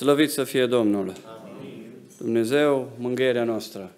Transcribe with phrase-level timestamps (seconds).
[0.00, 1.12] Slăvit să fie Domnul!
[2.18, 3.92] Dumnezeu, mângâierea noastră!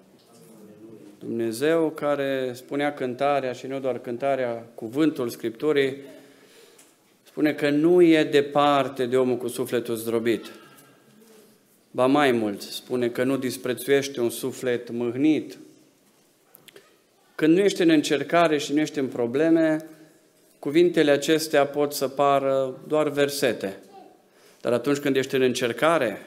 [1.19, 5.97] Dumnezeu care spunea cântarea și nu doar cântarea, cuvântul Scripturii,
[7.23, 10.51] spune că nu e departe de omul cu sufletul zdrobit.
[11.91, 15.59] Ba mai mult, spune că nu disprețuiește un suflet mâhnit.
[17.35, 19.87] Când nu ești în încercare și nu ești în probleme,
[20.59, 23.77] cuvintele acestea pot să pară doar versete.
[24.63, 26.27] Dar atunci când ești în încercare,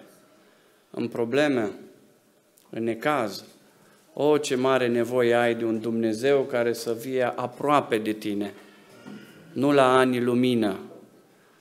[0.91, 1.71] în probleme,
[2.69, 3.43] în necaz,
[4.13, 8.53] o, ce mare nevoie ai de un Dumnezeu care să fie aproape de tine,
[9.53, 10.79] nu la ani lumină,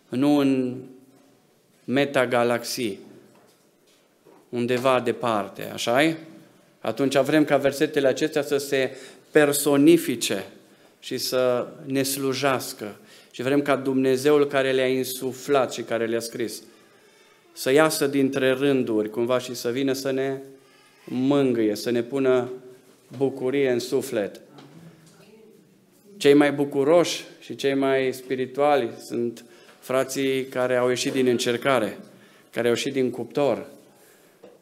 [0.09, 0.81] nu în
[1.85, 2.99] metagalaxii,
[4.49, 6.17] undeva departe, așa -i?
[6.81, 8.97] Atunci vrem ca versetele acestea să se
[9.31, 10.45] personifice
[11.01, 12.97] și să ne slujească.
[13.35, 16.63] Și vrem ca Dumnezeul care le-a insuflat și care le-a scris
[17.53, 20.39] să iasă dintre rânduri cumva și să vină să ne
[21.05, 22.51] mângâie, să ne pună
[23.17, 24.41] bucurie în suflet.
[26.17, 29.45] Cei mai bucuroși și cei mai spirituali sunt
[29.79, 31.99] frații care au ieșit din încercare,
[32.51, 33.67] care au ieșit din cuptor,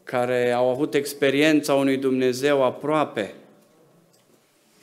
[0.04, 3.34] care au avut experiența unui Dumnezeu aproape.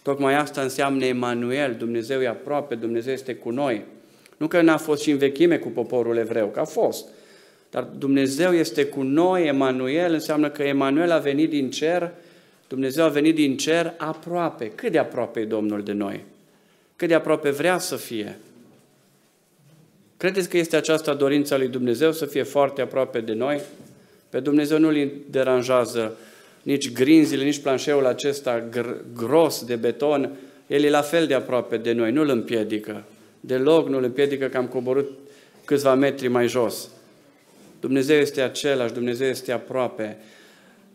[0.02, 3.86] Tocmai asta înseamnă Emanuel, Dumnezeu e aproape, Dumnezeu este cu noi.
[4.38, 7.08] Nu că n-a fost și în vechime cu poporul evreu, că a fost.
[7.70, 12.12] Dar Dumnezeu este cu noi, Emanuel, înseamnă că Emanuel a venit din cer,
[12.68, 14.72] Dumnezeu a venit din cer aproape.
[14.76, 16.24] Cât de aproape e Domnul de noi?
[16.96, 18.38] Cât de aproape vrea să fie?
[20.18, 23.62] Credeți că este aceasta dorința lui Dumnezeu să fie foarte aproape de noi?
[24.30, 26.18] Pe Dumnezeu nu îi deranjează
[26.62, 28.64] nici grinzile, nici planșeul acesta
[29.16, 30.38] gros de beton.
[30.68, 33.04] El e la fel de aproape de noi, nu îl împiedică.
[33.40, 35.10] Deloc nu îl împiedică că am coborât
[35.66, 36.90] câțiva metri mai jos.
[37.80, 40.18] Dumnezeu este același, Dumnezeu este aproape.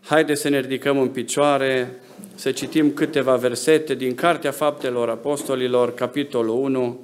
[0.00, 1.90] Haideți să ne ridicăm în picioare,
[2.34, 7.00] să citim câteva versete din Cartea Faptelor Apostolilor, capitolul 1,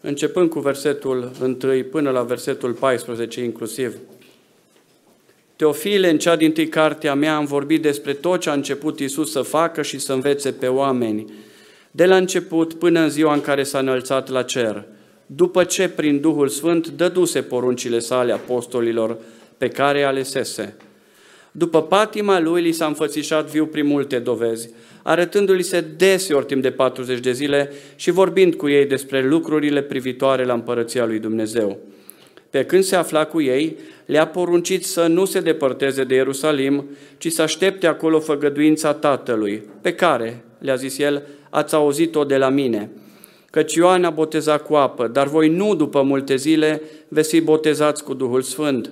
[0.00, 1.30] începând cu versetul
[1.62, 3.94] 1 până la versetul 14 inclusiv.
[5.60, 9.30] Teofile, în cea din tâi cartea mea am vorbit despre tot ce a început Isus
[9.30, 11.32] să facă și să învețe pe oameni,
[11.90, 14.84] de la început până în ziua în care s-a înălțat la cer,
[15.26, 19.18] după ce prin Duhul Sfânt dăduse poruncile sale apostolilor
[19.58, 20.76] pe care alesese.
[21.52, 24.70] După patima lui, li s-a înfățișat viu prin multe dovezi,
[25.02, 30.44] arătându-li se deseori timp de 40 de zile și vorbind cu ei despre lucrurile privitoare
[30.44, 31.78] la împărăția lui Dumnezeu.
[32.50, 36.84] Pe când se afla cu ei, le-a poruncit să nu se depărteze de Ierusalim,
[37.18, 42.48] ci să aștepte acolo făgăduința Tatălui, pe care, le-a zis el, ați auzit-o de la
[42.48, 42.90] mine.
[43.50, 48.04] Căci Ioan a botezat cu apă, dar voi nu după multe zile veți fi botezați
[48.04, 48.90] cu Duhul Sfânt.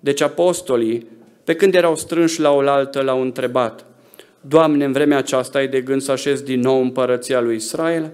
[0.00, 1.06] Deci apostolii,
[1.44, 3.86] pe când erau strânși la oaltă, l-au întrebat,
[4.48, 8.12] Doamne, în vremea aceasta ai de gând să așez din nou împărăția lui Israel?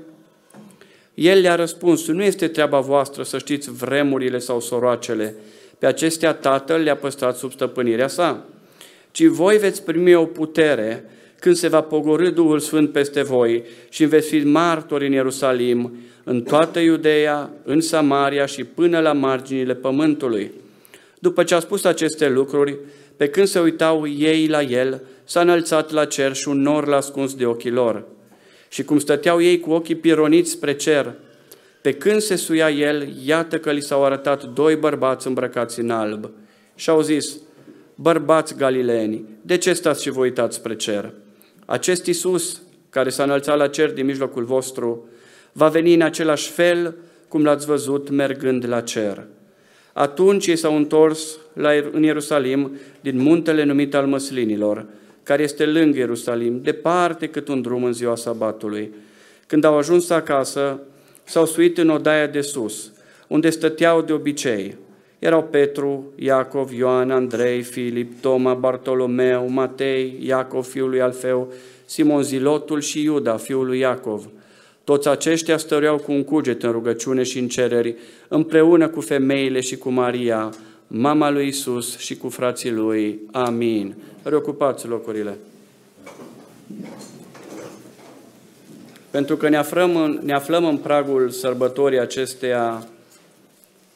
[1.19, 5.35] El le-a răspuns, nu este treaba voastră să știți vremurile sau soroacele,
[5.79, 8.45] pe acestea Tatăl le-a păstrat sub stăpânirea sa,
[9.11, 11.05] ci voi veți primi o putere
[11.41, 16.43] când se va pogorâ Duhul Sfânt peste voi și veți fi martori în Ierusalim, în
[16.43, 20.51] toată Iudeea, în Samaria și până la marginile pământului.
[21.19, 22.79] După ce a spus aceste lucruri,
[23.17, 26.97] pe când se uitau ei la el, s-a înălțat la cer și un nor l-a
[26.97, 28.05] ascuns de ochii lor.
[28.69, 31.15] Și cum stăteau ei cu ochii pironiți spre cer,
[31.81, 36.31] pe când se suia el, iată că li s-au arătat doi bărbați îmbrăcați în alb.
[36.75, 37.37] Și au zis,
[37.95, 41.13] bărbați galileeni, de ce stați și vă uitați spre cer?
[41.65, 45.09] Acest Isus, care s-a înălțat la cer din mijlocul vostru,
[45.53, 46.95] va veni în același fel
[47.29, 49.27] cum l-ați văzut mergând la cer.
[49.93, 54.87] Atunci ei s-au întors la, în Ierusalim din muntele numit al măslinilor,
[55.29, 58.93] care este lângă Ierusalim, departe cât un drum în ziua sabatului.
[59.47, 60.81] Când au ajuns acasă,
[61.25, 62.93] s-au suit în odaia de sus,
[63.27, 64.77] unde stăteau de obicei.
[65.19, 71.53] Erau Petru, Iacov, Ioan, Andrei, Filip, Toma, Bartolomeu, Matei, Iacov, fiul lui Alfeu,
[71.85, 74.29] Simon Zilotul și Iuda, fiul lui Iacov.
[74.85, 77.97] Toți aceștia stăreau cu un cuget în rugăciune și în cereri,
[78.29, 80.51] împreună cu femeile și cu Maria,
[80.89, 83.19] mama lui Isus și cu frații lui.
[83.33, 83.95] Amin.
[84.23, 85.39] Reocupați locurile.
[89.11, 92.87] Pentru că ne aflăm în, ne aflăm în pragul sărbătorii acesteia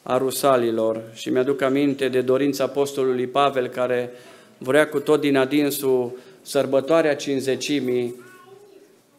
[0.03, 4.11] a rusalilor și mi-aduc aminte de dorința apostolului Pavel care
[4.57, 8.15] vrea cu tot din adinsul sărbătoarea cinzecimii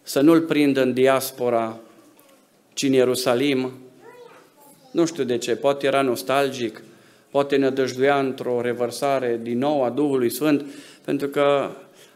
[0.03, 1.79] să nu-l prindă în diaspora,
[2.73, 3.73] ci în Ierusalim,
[4.91, 6.83] Nu știu de ce, poate era nostalgic,
[7.35, 10.65] poate ne dăjduia într-o revărsare din nou a Duhului Sfânt,
[11.05, 11.71] pentru că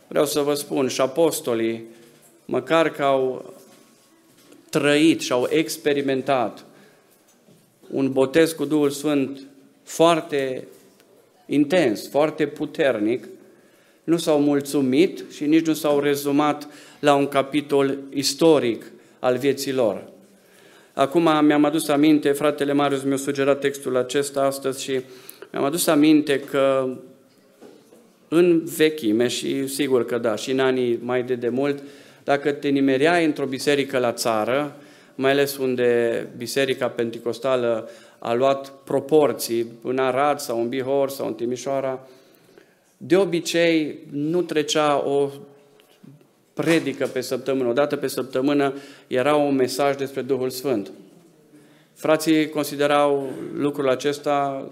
[0.09, 1.85] vreau să vă spun, și apostolii,
[2.45, 3.55] măcar că au
[4.71, 6.65] trăit și au experimentat
[7.91, 9.41] un botez cu Duhul Sfânt
[9.83, 10.69] foarte
[11.47, 13.29] intens, foarte puternic,
[14.05, 16.69] nu s-au mulțumit și nici nu s-au rezumat
[17.01, 18.85] la un capitol istoric
[19.19, 20.09] al vieții lor.
[20.99, 25.01] Acum mi-am adus aminte, fratele Marius mi-a sugerat textul acesta astăzi și
[25.53, 26.89] mi-am adus aminte că
[28.29, 31.83] în vechime și sigur că da, și în anii mai de demult,
[32.25, 34.77] dacă te nimereai într-o biserică la țară,
[35.15, 41.35] mai ales unde biserica penticostală a luat proporții, în Arad sau în Bihor sau în
[41.35, 42.07] Timișoara,
[42.97, 45.31] de obicei nu trecea o
[46.63, 48.75] predică pe săptămână, o dată pe săptămână
[49.07, 50.91] era un mesaj despre Duhul Sfânt.
[51.95, 54.69] Frații considerau lucrul acesta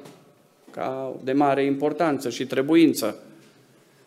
[0.70, 3.22] ca de mare importanță și trebuință.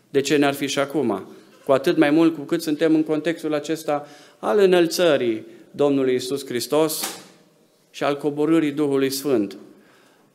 [0.09, 1.27] De ce ne-ar fi și acum?
[1.65, 4.07] Cu atât mai mult cu cât suntem în contextul acesta
[4.39, 7.21] al înălțării Domnului Isus Hristos
[7.91, 9.57] și al coborârii Duhului Sfânt.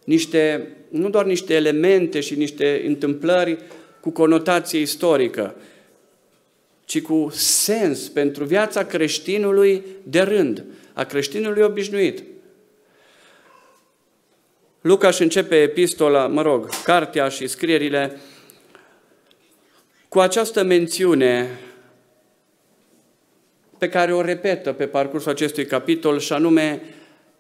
[0.05, 3.59] Niște, nu doar niște elemente și niște întâmplări
[4.01, 5.55] cu conotație istorică,
[6.85, 12.23] ci cu sens pentru viața creștinului de rând, a creștinului obișnuit.
[14.81, 18.19] Luca își începe epistola, mă rog, cartea și scrierile
[20.09, 21.59] cu această mențiune
[23.79, 26.83] pe care o repetă pe parcursul acestui capitol și anume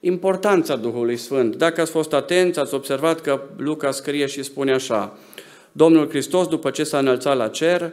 [0.00, 1.56] importanța Duhului Sfânt.
[1.56, 5.18] Dacă ați fost atenți, ați observat că Luca scrie și spune așa,
[5.72, 7.92] Domnul Hristos, după ce s-a înălțat la cer,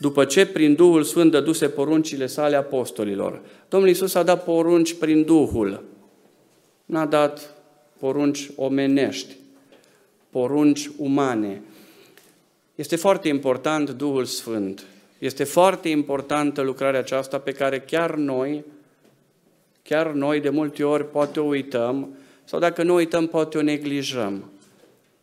[0.00, 3.40] după ce prin Duhul Sfânt dăduse poruncile sale apostolilor.
[3.68, 5.84] Domnul Iisus a dat porunci prin Duhul,
[6.84, 7.54] n-a dat
[7.98, 9.36] porunci omenești,
[10.30, 11.62] porunci umane.
[12.74, 14.84] Este foarte important Duhul Sfânt.
[15.18, 18.64] Este foarte importantă lucrarea aceasta pe care chiar noi,
[19.82, 22.08] chiar noi de multe ori poate o uităm
[22.44, 24.50] sau dacă nu uităm poate o neglijăm.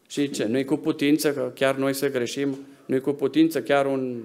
[0.08, 0.46] Și ce?
[0.46, 2.58] Nu-i cu putință că chiar noi să greșim?
[2.86, 4.22] Nu-i cu putință chiar un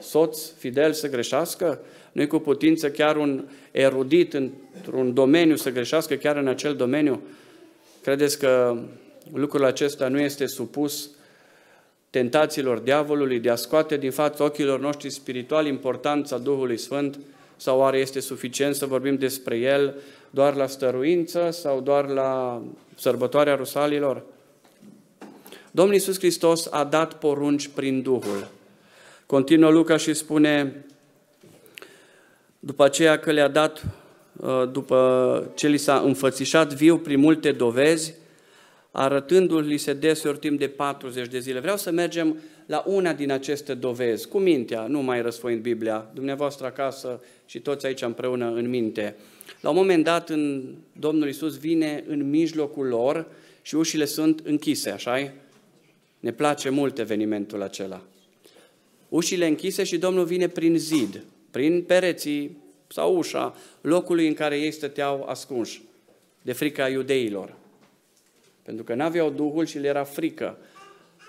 [0.00, 1.80] soț fidel să greșească?
[2.12, 7.22] Nu-i cu putință chiar un erudit într-un domeniu să greșească chiar în acel domeniu?
[8.02, 8.78] Credeți că
[9.32, 11.10] lucrul acesta nu este supus
[12.10, 17.18] tentațiilor diavolului de a scoate din fața ochilor noștri spirituali importanța Duhului Sfânt?
[17.56, 19.94] Sau oare este suficient să vorbim despre El
[20.30, 22.62] doar la stăruință sau doar la
[22.94, 24.22] sărbătoarea Rusalilor?
[25.70, 28.48] Domnul Iisus Hristos a dat porunci prin Duhul.
[29.26, 30.84] Continuă Luca și spune,
[32.58, 33.84] după aceea că le-a dat,
[34.36, 38.14] uh, după ce li s-a înfățișat viu prin multe dovezi,
[38.90, 41.60] arătându-li se deseori timp de 40 de zile.
[41.60, 42.36] Vreau să mergem
[42.66, 47.86] la una din aceste dovezi, cu mintea, nu mai răsfoind Biblia, dumneavoastră acasă și toți
[47.86, 49.16] aici împreună în minte.
[49.60, 53.26] La un moment dat, în, Domnul Iisus vine în mijlocul lor
[53.62, 55.30] și ușile sunt închise, așa -i?
[56.20, 58.02] Ne place mult evenimentul acela.
[59.14, 62.56] Ușile închise și Domnul vine prin zid, prin pereții
[62.88, 65.82] sau ușa locului în care ei stăteau ascunși,
[66.42, 67.54] de frica iudeilor.
[68.62, 70.58] Pentru că n-aveau Duhul și le era frică.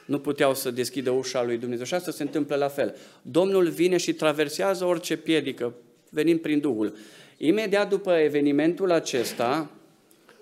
[0.06, 1.86] Nu puteau să deschidă ușa lui Dumnezeu.
[1.86, 2.96] Și asta se întâmplă la fel.
[3.22, 5.74] Domnul vine și traversează orice piedică,
[6.10, 6.96] venind prin Duhul.
[7.38, 9.70] Imediat după evenimentul acesta,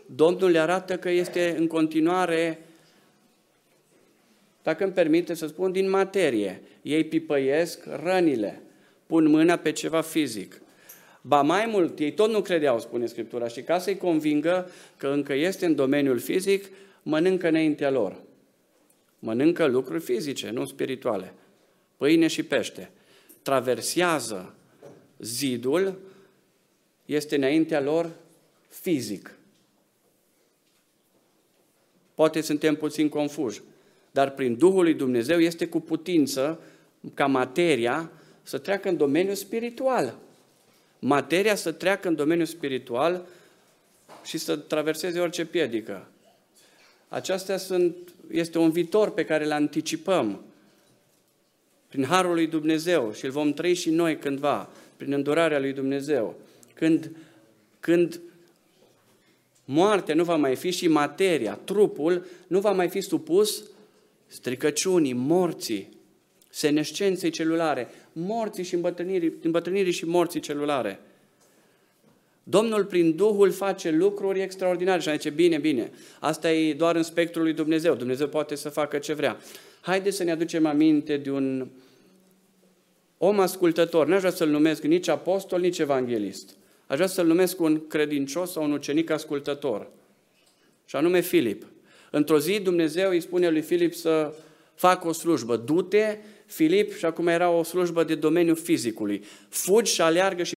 [0.05, 2.59] Domnul le arată că este în continuare
[4.63, 6.62] dacă îmi permite să spun, din materie.
[6.82, 8.62] Ei pipăiesc rănile,
[9.05, 10.62] pun mâna pe ceva fizic.
[11.22, 15.34] Ba mai mult, ei tot nu credeau, spune Scriptura, și ca să-i convingă că încă
[15.34, 16.65] este în domeniul fizic,
[17.03, 18.22] mănâncă înaintea lor.
[19.20, 21.34] Mănâncă lucruri fizice, nu spirituale.
[21.98, 22.91] Pâine și pește.
[23.41, 24.55] Traversează
[25.20, 26.00] zidul,
[27.05, 28.12] este înaintea lor
[28.70, 29.38] fizic.
[32.15, 33.62] Poate suntem puțin confuși
[34.13, 36.60] dar prin Duhul lui Dumnezeu este cu putință
[37.13, 38.12] ca materia
[38.43, 40.15] să treacă în domeniul spiritual.
[41.00, 43.25] Materia să treacă în domeniul spiritual
[44.24, 46.08] și să traverseze orice piedică.
[47.08, 47.96] Aceasta sunt,
[48.32, 50.41] este un viitor pe care îl anticipăm
[51.88, 56.36] prin Harul lui Dumnezeu și îl vom trăi și noi cândva, prin îndurarea lui Dumnezeu.
[56.74, 57.12] Când,
[57.79, 58.20] când
[59.65, 63.63] moartea nu va mai fi și materia, trupul nu va mai fi supus
[64.33, 65.89] stricăciunii, morții,
[66.49, 70.99] senescenței celulare, morții și îmbătrânirii, îmbătrânirii și morții celulare.
[72.43, 77.43] Domnul prin Duhul face lucruri extraordinare și zice, bine, bine, asta e doar în spectrul
[77.43, 79.37] lui Dumnezeu, Dumnezeu poate să facă ce vrea.
[79.81, 81.67] Haideți să ne aducem aminte de un
[83.17, 86.55] om ascultător, n-aș vrea să-l numesc nici apostol, nici evanghelist.
[86.87, 89.87] Aș vrea să-l numesc un credincios sau un ucenic ascultător,
[90.85, 91.65] și anume Filip.
[92.15, 94.34] Într-o zi Dumnezeu îi spune lui Filip să
[94.75, 95.55] facă o slujbă.
[95.55, 99.24] Du-te, Filip, și acum era o slujbă de domeniul fizicului.
[99.50, 100.53] Fugi și aleargă și...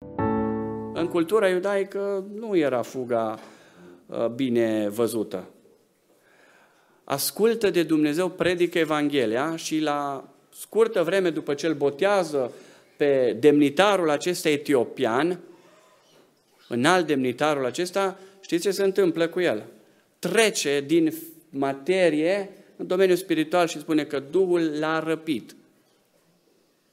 [0.92, 3.38] În cultura iudaică nu era fuga
[4.06, 5.48] uh, bine văzută.
[7.04, 12.52] Ascultă de Dumnezeu, predică Evanghelia și la scurtă vreme după ce îl botează
[12.96, 15.38] pe demnitarul acesta etiopian,
[16.68, 19.64] înalt demnitarul acesta, știți ce se întâmplă cu el?
[20.18, 21.12] Trece din
[21.58, 25.56] materie în domeniul spiritual și spune că Duhul l-a răpit.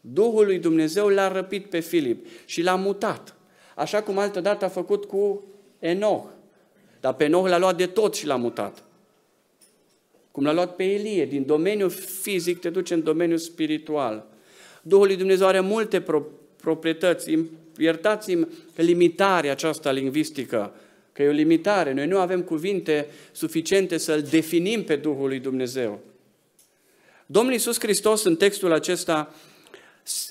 [0.01, 3.35] Duhul lui Dumnezeu l-a răpit pe Filip și l-a mutat.
[3.75, 5.43] Așa cum altădată a făcut cu
[5.79, 6.25] Enoch.
[6.99, 8.83] Dar pe Enoch l-a luat de tot și l-a mutat.
[10.31, 14.25] Cum l-a luat pe Elie, din domeniul fizic te duce în domeniul spiritual.
[14.81, 17.37] Duhul lui Dumnezeu are multe pro- proprietăți.
[17.77, 20.73] Iertați-mi limitarea aceasta lingvistică,
[21.13, 21.93] că e o limitare.
[21.93, 25.99] Noi nu avem cuvinte suficiente să-L definim pe Duhul lui Dumnezeu.
[27.25, 29.33] Domnul Iisus Hristos în textul acesta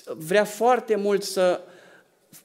[0.05, 1.61] vrea foarte mult să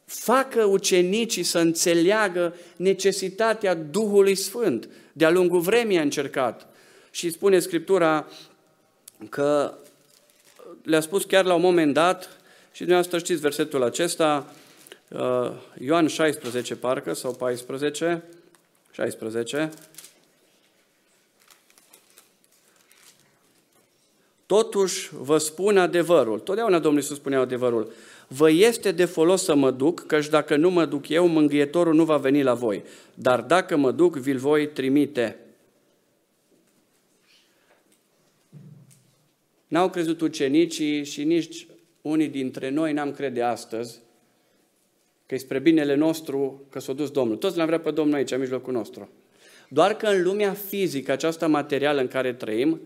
[0.04, 4.88] facă ucenicii să înțeleagă necesitatea Duhului Sfânt.
[5.12, 6.66] De-a lungul vremii a încercat.
[7.11, 8.26] Și spune Scriptura
[9.28, 9.75] că
[10.83, 12.38] le-a spus chiar la un moment dat,
[12.73, 14.67] și dumneavoastră știți versetul acesta, uh,
[15.78, 18.22] Ioan 16 parcă, sau 14,
[18.90, 19.70] 16,
[24.46, 26.38] Totuși vă spun adevărul.
[26.38, 27.92] Totdeauna Domnul Iisus spunea adevărul.
[28.28, 32.04] Vă este de folos să mă duc, căci dacă nu mă duc eu, mângâietorul nu
[32.04, 32.84] va veni la voi.
[33.14, 35.38] Dar dacă mă duc, vi-l voi trimite.
[39.66, 41.66] N-au crezut ucenicii și nici
[42.02, 44.00] unii dintre noi n-am crede astăzi
[45.28, 47.37] că e spre binele nostru că s-a dus Domnul.
[47.37, 49.08] Toți l-am vrea pe Domnul aici, în mijlocul nostru.
[49.68, 52.80] Doar că în lumea fizică, aceasta materială în care trăim,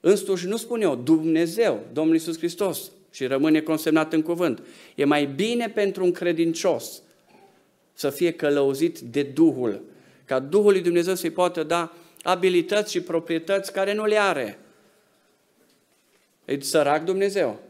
[0.00, 4.62] însuși nu spun eu, Dumnezeu, Domnul Iisus Hristos, și rămâne consemnat în cuvânt.
[4.94, 7.02] E mai bine pentru un credincios
[7.92, 9.82] să fie călăuzit de Duhul,
[10.24, 11.92] ca Duhul lui Dumnezeu să-i poată da
[12.22, 14.58] abilități și proprietăți care nu le are.
[16.44, 17.60] E sărac Dumnezeu.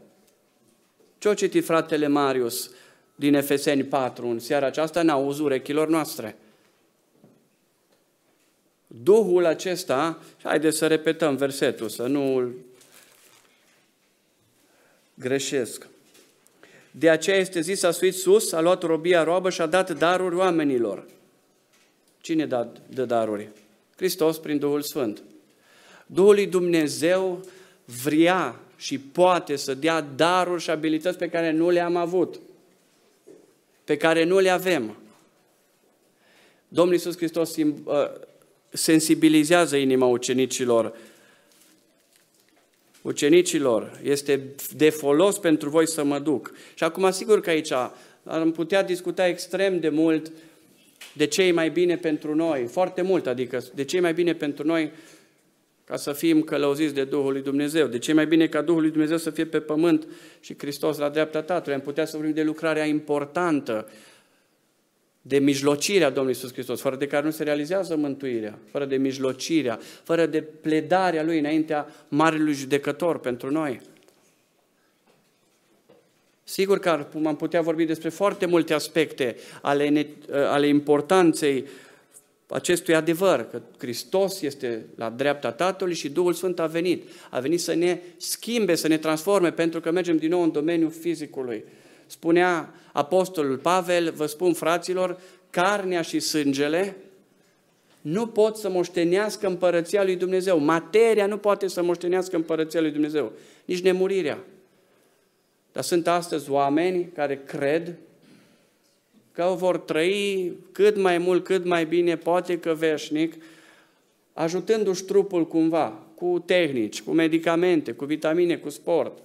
[1.17, 2.71] Ce-o citit fratele Marius
[3.15, 6.37] din Efeseni 4 în seara aceasta în auzul urechilor noastre?
[8.87, 12.51] Duhul acesta, haideți să repetăm versetul, să nu
[15.13, 15.87] greșesc.
[16.91, 20.35] De aceea este zis, a suit sus, a luat robia roabă și a dat daruri
[20.35, 21.05] oamenilor.
[22.21, 22.45] Cine
[22.89, 23.49] dă daruri?
[23.95, 25.23] Hristos prin Duhul Sfânt.
[26.05, 27.45] Duhul lui Dumnezeu
[28.03, 32.39] vrea și poate să dea daruri și abilități pe care nu le-am avut,
[33.83, 34.97] pe care nu le avem.
[36.67, 37.73] Domnul Iisus Hristos uh,
[38.69, 40.97] sensibilizează inima ucenicilor.
[43.01, 44.41] Ucenicilor, este
[44.75, 46.53] de folos pentru voi să mă duc.
[46.73, 47.71] Și acum, sigur că aici
[48.23, 50.31] am putea discuta extrem de mult
[51.13, 54.33] de ce e mai bine pentru noi, foarte mult, adică de ce e mai bine
[54.33, 54.91] pentru noi
[55.85, 57.87] ca să fim călăuziți de Duhul lui Dumnezeu.
[57.87, 60.07] De ce e mai bine ca Duhul lui Dumnezeu să fie pe pământ
[60.39, 61.75] și Hristos la dreapta Tatălui?
[61.75, 63.89] Am putea să vorbim de lucrarea importantă,
[65.21, 69.79] de mijlocirea Domnului Iisus Hristos, fără de care nu se realizează mântuirea, fără de mijlocirea,
[70.03, 73.81] fără de pledarea Lui înaintea Marelui Judecător pentru noi.
[76.43, 81.65] Sigur că am putea vorbi despre foarte multe aspecte ale, ale importanței
[82.53, 87.09] acestui adevăr, că Hristos este la dreapta Tatălui și Duhul Sfânt a venit.
[87.29, 90.91] A venit să ne schimbe, să ne transforme, pentru că mergem din nou în domeniul
[90.91, 91.63] fizicului.
[92.05, 95.19] Spunea Apostolul Pavel, vă spun fraților,
[95.49, 96.95] carnea și sângele
[98.01, 100.59] nu pot să moștenească împărăția lui Dumnezeu.
[100.59, 103.31] Materia nu poate să moștenească împărăția lui Dumnezeu.
[103.65, 104.39] Nici nemurirea.
[105.71, 107.95] Dar sunt astăzi oameni care cred
[109.33, 113.33] că vor trăi cât mai mult, cât mai bine, poate că veșnic,
[114.33, 119.17] ajutându-și trupul cumva, cu tehnici, cu medicamente, cu vitamine, cu sport.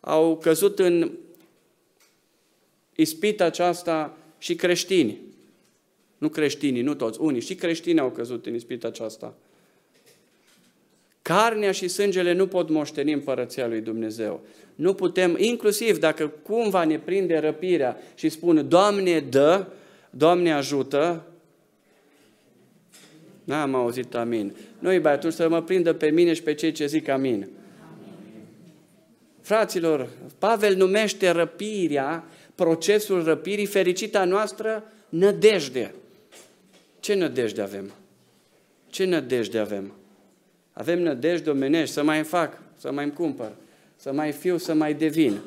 [0.00, 1.10] Au căzut în
[2.94, 5.18] ispita aceasta și creștini.
[6.18, 9.34] Nu creștinii, nu toți, unii, și creștini au căzut în ispita aceasta.
[11.30, 14.40] Carnea și sângele nu pot moșteni împărăția lui Dumnezeu.
[14.74, 19.66] Nu putem, inclusiv dacă cumva ne prinde răpirea și spun, Doamne, dă,
[20.10, 21.24] Doamne ajută,
[23.44, 24.56] N-am auzit amin.
[24.78, 27.48] Nu, iubi, atunci să mă prindă pe mine și pe cei ce zic amin.
[29.40, 30.08] Fraților,
[30.38, 35.94] Pavel numește răpirea, procesul răpirii, fericita noastră, nădejde.
[37.00, 37.90] Ce nădejde avem?
[38.90, 39.94] Ce nădejde avem?
[40.80, 43.52] Avem nădejde omenești, să mai fac, să mai îmi cumpăr,
[43.96, 45.38] să mai fiu, să mai devin.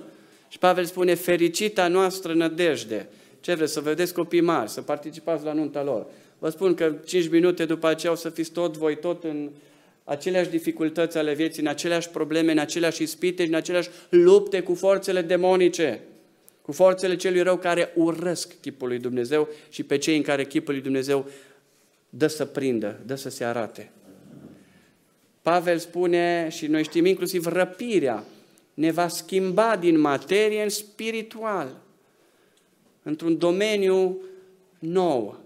[0.48, 3.08] Și Pavel spune, fericita noastră nădejde.
[3.40, 6.06] Ce vreți, să vedeți copii mari, să participați la nunta lor.
[6.40, 9.50] Vă spun că 5 minute după aceea o să fiți tot voi, tot în
[10.04, 15.22] aceleași dificultăți ale vieții, în aceleași probleme, în aceleași ispite, în aceleași lupte cu forțele
[15.22, 16.00] demonice,
[16.62, 20.74] cu forțele celui rău care urăsc chipul lui Dumnezeu și pe cei în care chipul
[20.74, 21.26] lui Dumnezeu
[22.10, 23.92] dă să prindă, dă să se arate.
[25.44, 28.24] Pavel spune, și noi știm inclusiv răpirea,
[28.74, 31.76] ne va schimba din materie în spiritual,
[33.04, 34.18] într-un domeniu
[34.80, 35.40] nou,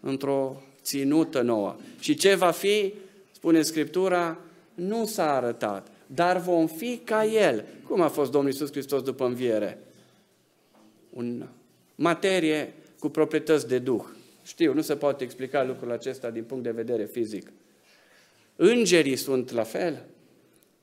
[0.00, 1.76] într-o ținută nouă.
[2.00, 2.94] Și ce va fi,
[3.32, 4.38] spune Scriptura,
[4.74, 7.64] nu s-a arătat, dar vom fi ca El.
[7.88, 9.78] Cum a fost Domnul Iisus Hristos după înviere?
[11.10, 11.46] Un
[11.94, 14.04] materie cu proprietăți de Duh.
[14.44, 17.52] Știu, nu se poate explica lucrul acesta din punct de vedere fizic.
[18.60, 20.04] Îngerii sunt la fel.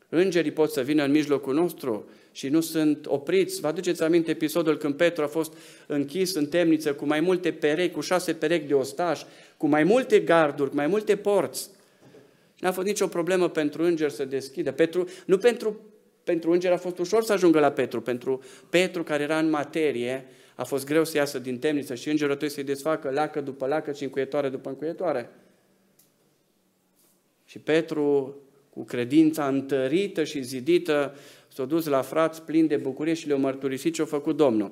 [0.09, 3.61] Îngerii pot să vină în mijlocul nostru și nu sunt opriți.
[3.61, 5.53] Vă aduceți aminte episodul când Petru a fost
[5.87, 9.21] închis în temniță cu mai multe perechi, cu șase perechi de ostaș,
[9.57, 11.69] cu mai multe garduri, cu mai multe porți.
[12.59, 14.71] N-a fost nicio problemă pentru înger să deschidă.
[14.71, 15.79] Petru, nu pentru,
[16.23, 18.01] pentru înger a fost ușor să ajungă la Petru.
[18.01, 22.35] Pentru Petru, care era în materie, a fost greu să iasă din temniță și îngerul
[22.35, 25.29] trebuie să-i desfacă lacă după lacă și încuietoare după încuietoare.
[27.45, 28.35] Și Petru,
[28.69, 31.15] cu credința întărită și zidită,
[31.47, 34.71] s-a dus la frați plin de bucurie și le-a mărturisit ce a făcut Domnul.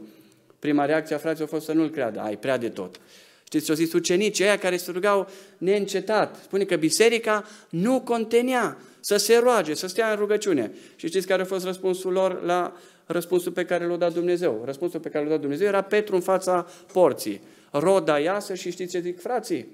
[0.59, 2.19] Prima reacție a fraților a fost să nu-l creadă.
[2.19, 2.99] Ai, prea de tot.
[3.43, 6.39] Știți ce au zis ucenicii aia care se rugau neîncetat.
[6.43, 10.71] Spune că biserica nu contenea să se roage, să stea în rugăciune.
[10.95, 12.73] Și știți care a fost răspunsul lor la
[13.05, 14.61] răspunsul pe care l-a dat Dumnezeu?
[14.65, 17.41] Răspunsul pe care l-a dat Dumnezeu era Petru în fața porții.
[17.71, 19.67] Roda iasă și știți ce zic frații?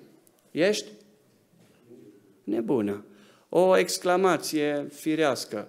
[0.51, 0.85] Ești
[2.49, 3.05] nebună.
[3.49, 5.67] O exclamație firească.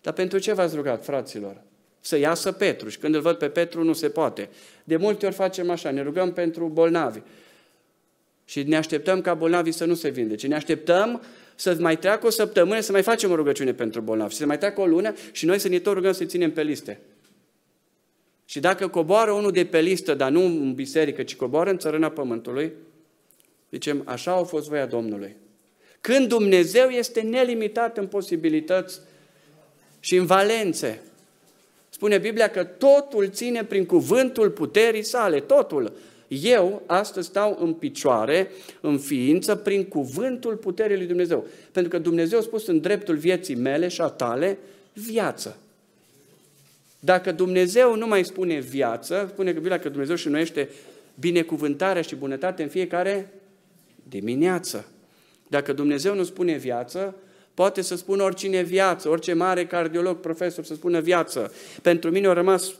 [0.00, 1.62] Dar pentru ce v-ați rugat, fraților?
[2.00, 2.88] Să iasă Petru.
[2.88, 4.48] Și când îl văd pe Petru, nu se poate.
[4.84, 7.20] De multe ori facem așa, ne rugăm pentru bolnavi.
[8.44, 10.46] Și ne așteptăm ca bolnavii să nu se vindece.
[10.46, 11.22] Ne așteptăm
[11.54, 14.32] să mai treacă o săptămână, să mai facem o rugăciune pentru bolnavi.
[14.32, 16.62] Și să mai treacă o lună și noi să ne tot rugăm să ținem pe
[16.62, 17.00] liste.
[18.44, 22.10] Și dacă coboară unul de pe listă, dar nu în biserică, ci coboară în țărâna
[22.10, 22.72] pământului,
[23.70, 25.36] zicem, așa a fost voia Domnului.
[26.00, 29.00] Când Dumnezeu este nelimitat în posibilități
[30.00, 31.02] și în valențe.
[31.90, 35.92] Spune Biblia că totul ține prin cuvântul puterii sale, totul.
[36.28, 41.46] Eu astăzi stau în picioare, în ființă, prin cuvântul puterii lui Dumnezeu.
[41.72, 44.58] Pentru că Dumnezeu a spus în dreptul vieții mele și a tale,
[44.92, 45.58] viață.
[47.00, 50.68] Dacă Dumnezeu nu mai spune viață, spune că Biblia că Dumnezeu și nuiește
[51.14, 53.32] binecuvântarea și bunătate în fiecare
[54.08, 54.88] dimineață.
[55.50, 57.14] Dacă Dumnezeu nu spune viață,
[57.54, 61.52] poate să spună oricine viață, orice mare cardiolog, profesor să spună viață.
[61.82, 62.74] Pentru mine a rămas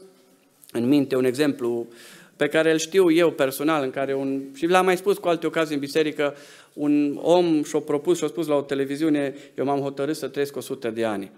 [0.71, 1.87] în minte un exemplu
[2.35, 5.47] pe care îl știu eu personal, în care un, și l-am mai spus cu alte
[5.47, 6.35] ocazii în biserică,
[6.73, 10.89] un om și-a propus și-a spus la o televiziune, eu m-am hotărât să trăiesc 100
[10.89, 11.31] de ani.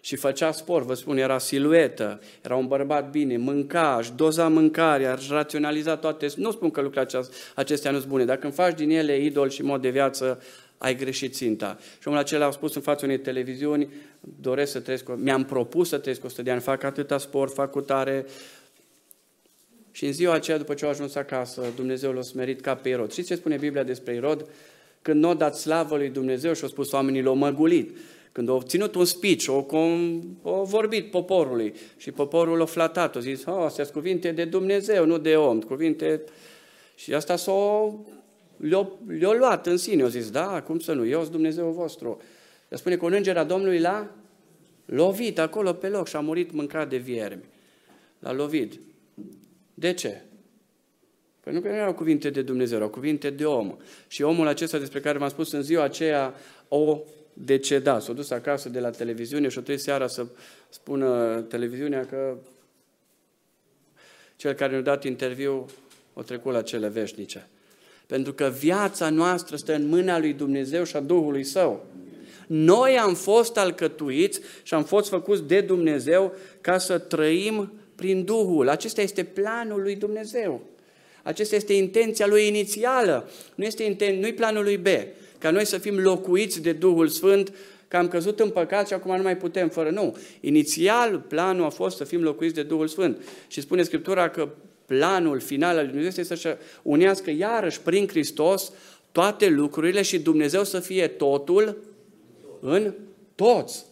[0.00, 5.12] Și făcea sport, vă spun, era siluetă, era un bărbat bine, mânca, își doza mâncarea,
[5.12, 6.26] își raționaliza toate.
[6.36, 7.22] Nu spun că lucrurile
[7.54, 10.42] acestea nu sunt bune, dacă îmi faci din ele idol și mod de viață,
[10.78, 11.78] ai greșit ținta.
[12.00, 13.88] Și omul acela a spus în fața unei televiziuni,
[14.40, 17.80] doresc să trăiesc, mi-am propus să trăiesc 100 de ani, fac atâta sport, fac cu
[17.80, 18.26] tare.
[19.90, 23.10] Și în ziua aceea, după ce au ajuns acasă, Dumnezeu l-a smerit ca pe Irod.
[23.10, 24.48] Știți ce spune Biblia despre Irod?
[25.02, 27.96] Când nu a dat slavă lui Dumnezeu și a spus oamenii l-au măgulit.
[28.32, 29.64] Când a obținut un speech, o,
[30.42, 35.06] o vorbit poporului și poporul l-a flatat, a zis, oh, astea sunt cuvinte de Dumnezeu,
[35.06, 36.22] nu de om, cuvinte...
[36.98, 37.52] Și asta s-a
[38.56, 42.20] le-a, le luat în sine, au zis, da, cum să nu, eu sunt Dumnezeu vostru.
[42.68, 44.10] Dar spune că un înger a Domnului l-a
[44.84, 47.44] lovit acolo pe loc și a murit mâncat de viermi.
[48.18, 48.80] L-a lovit.
[49.74, 50.22] De ce?
[51.40, 53.76] Păi nu că nu erau cuvinte de Dumnezeu, erau cuvinte de om.
[54.08, 56.34] Și omul acesta despre care v-am spus în ziua aceea
[56.68, 57.00] o
[57.32, 58.02] decedat.
[58.02, 60.26] S-a dus acasă de la televiziune și o trebuie seara să
[60.68, 62.36] spună televiziunea că
[64.36, 65.66] cel care ne-a dat interviu
[66.14, 67.48] o trecut la cele veșnice.
[68.06, 71.86] Pentru că viața noastră stă în mâna lui Dumnezeu și a Duhului Său.
[72.46, 78.68] Noi am fost alcătuiți și am fost făcuți de Dumnezeu ca să trăim prin Duhul.
[78.68, 80.62] Acesta este planul lui Dumnezeu.
[81.22, 84.86] Acesta este intenția lui inițială, nu este inten- nu-i planul lui B,
[85.38, 87.52] ca noi să fim locuiți de Duhul Sfânt,
[87.88, 89.90] că am căzut în păcat și acum nu mai putem fără.
[89.90, 90.16] Nu.
[90.40, 93.22] Inițial, planul a fost să fim locuiți de Duhul Sfânt.
[93.48, 94.48] Și spune Scriptura că
[94.86, 98.72] planul final al lui Dumnezeu este să unească iarăși prin Hristos
[99.12, 101.76] toate lucrurile și Dumnezeu să fie totul
[102.60, 102.94] în
[103.34, 103.84] toți.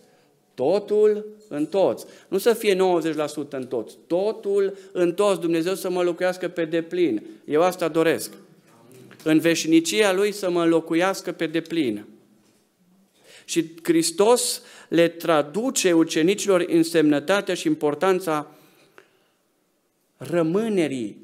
[0.55, 2.07] Totul în toți.
[2.29, 3.97] Nu să fie 90% în toți.
[4.07, 5.41] Totul în toți.
[5.41, 7.27] Dumnezeu să mă locuiască pe deplin.
[7.45, 8.33] Eu asta doresc.
[9.23, 12.05] În veșnicia Lui să mă locuiască pe deplin.
[13.45, 18.55] Și Hristos le traduce ucenicilor însemnătatea și importanța
[20.31, 21.19] rămânerii,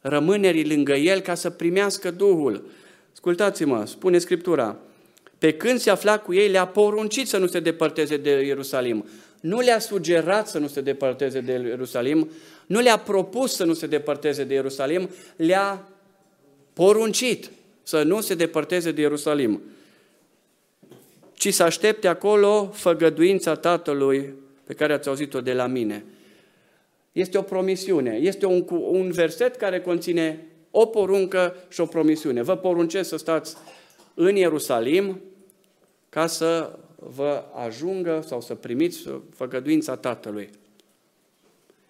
[0.00, 2.64] rămânerii lângă El ca să primească Duhul.
[3.12, 4.76] Ascultați-mă, spune Scriptura,
[5.38, 9.04] pe când se afla cu ei, le-a poruncit să nu se depărteze de Ierusalim.
[9.40, 12.30] Nu le-a sugerat să nu se depărteze de Ierusalim,
[12.66, 15.88] nu le-a propus să nu se depărteze de Ierusalim, le-a
[16.72, 17.50] poruncit
[17.82, 19.62] să nu se depărteze de Ierusalim,
[21.34, 26.04] ci să aștepte acolo făgăduința Tatălui pe care ați auzit-o de la mine.
[27.16, 32.42] Este o promisiune, este un, un verset care conține o poruncă și o promisiune.
[32.42, 33.56] Vă poruncesc să stați
[34.14, 35.20] în Ierusalim
[36.08, 40.50] ca să vă ajungă sau să primiți făgăduința Tatălui.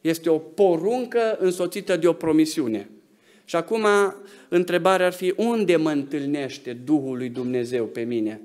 [0.01, 2.91] Este o poruncă însoțită de o promisiune.
[3.45, 3.87] Și acum
[4.49, 8.41] întrebarea ar fi, unde mă întâlnește Duhul lui Dumnezeu pe mine?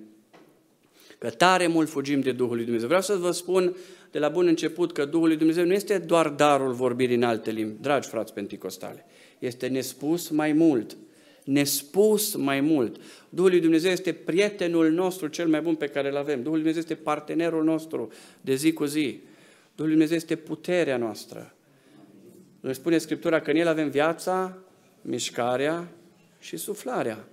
[1.18, 2.88] Că tare mult fugim de Duhul lui Dumnezeu.
[2.88, 3.76] Vreau să vă spun
[4.12, 7.52] de la bun început că Duhul lui Dumnezeu nu este doar darul vorbirii în alte
[7.52, 9.06] limbi, dragi frați penticostale.
[9.40, 10.98] Este nespus mai mult
[11.44, 13.02] nespus mai mult.
[13.30, 16.42] Duhul lui Dumnezeu este prietenul nostru cel mai bun pe care îl avem.
[16.42, 19.20] Duhul lui Dumnezeu este partenerul nostru de zi cu zi.
[19.76, 21.54] Duhul lui Dumnezeu este puterea noastră.
[22.60, 24.58] Îmi spune Scriptura că în El avem viața,
[25.02, 25.88] mișcarea
[26.40, 27.28] și suflarea.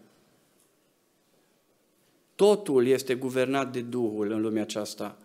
[2.35, 5.19] Totul este guvernat de Duhul în lumea aceasta.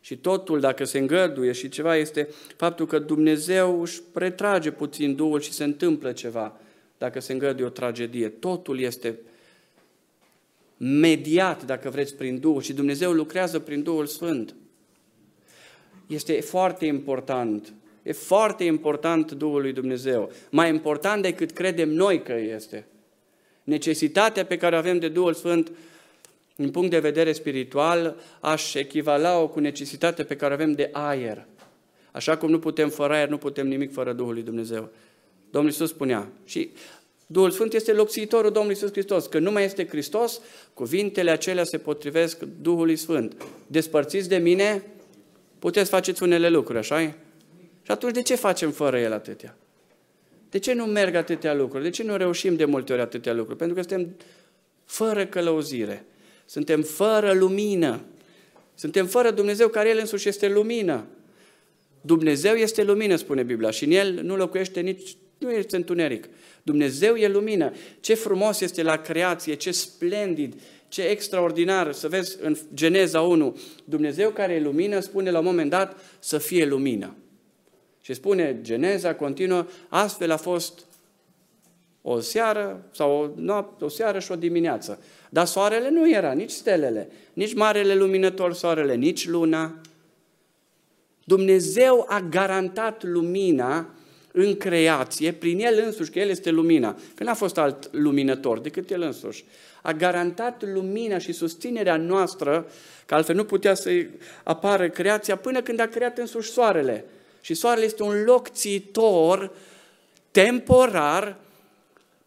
[0.00, 5.40] Și totul, dacă se îngăduie și ceva, este faptul că Dumnezeu își retrage puțin Duhul
[5.40, 6.60] și se întâmplă ceva
[6.98, 8.28] dacă se îngăduie o tragedie.
[8.28, 9.18] Totul este
[10.76, 14.54] mediat, dacă vreți, prin Duhul și Dumnezeu lucrează prin Duhul Sfânt.
[16.06, 17.72] Este foarte important.
[18.02, 20.32] E foarte important Duhul lui Dumnezeu.
[20.50, 22.86] Mai important decât credem noi că este.
[23.64, 25.72] Necesitatea pe care o avem de Duhul Sfânt,
[26.60, 31.46] din punct de vedere spiritual, aș echivala-o cu necesitatea pe care o avem de aer.
[32.12, 34.88] Așa cum nu putem fără aer, nu putem nimic fără Duhul lui Dumnezeu.
[35.50, 36.28] Domnul Iisus spunea.
[36.44, 36.70] Și
[37.26, 39.26] Duhul Sfânt este locțitorul Domnului Iisus Hristos.
[39.26, 40.40] Când nu mai este Hristos,
[40.74, 43.42] cuvintele acelea se potrivesc Duhului Sfânt.
[43.66, 44.82] Despărțiți de mine,
[45.58, 47.12] puteți faceți unele lucruri, așa -i?
[47.82, 49.56] Și atunci de ce facem fără El atâtea?
[50.50, 51.82] De ce nu merg atâtea lucruri?
[51.82, 53.58] De ce nu reușim de multe ori atâtea lucruri?
[53.58, 54.16] Pentru că suntem
[54.84, 56.04] fără călăuzire.
[56.50, 58.00] Suntem fără lumină.
[58.74, 61.06] Suntem fără Dumnezeu care El însuși este lumină.
[62.00, 66.28] Dumnezeu este lumină, spune Biblia, și în El nu locuiește nici, nu este întuneric.
[66.62, 67.72] Dumnezeu e lumină.
[68.00, 71.92] Ce frumos este la creație, ce splendid, ce extraordinar.
[71.92, 76.38] Să vezi în Geneza 1, Dumnezeu care e lumină spune la un moment dat să
[76.38, 77.16] fie lumină.
[78.00, 80.86] Și spune Geneza continuă, astfel a fost
[82.02, 85.02] o seară sau o, noapte, o seară și o dimineață.
[85.28, 89.74] Dar soarele nu era, nici stelele, nici marele luminător soarele, nici luna.
[91.24, 93.94] Dumnezeu a garantat lumina
[94.32, 98.90] în creație, prin El însuși, că El este lumina, că n-a fost alt luminător decât
[98.90, 99.44] El însuși.
[99.82, 102.66] A garantat lumina și susținerea noastră,
[103.06, 103.90] că altfel nu putea să
[104.42, 107.04] apară creația până când a creat însuși soarele.
[107.40, 109.52] Și soarele este un loc țitor,
[110.30, 111.36] temporar,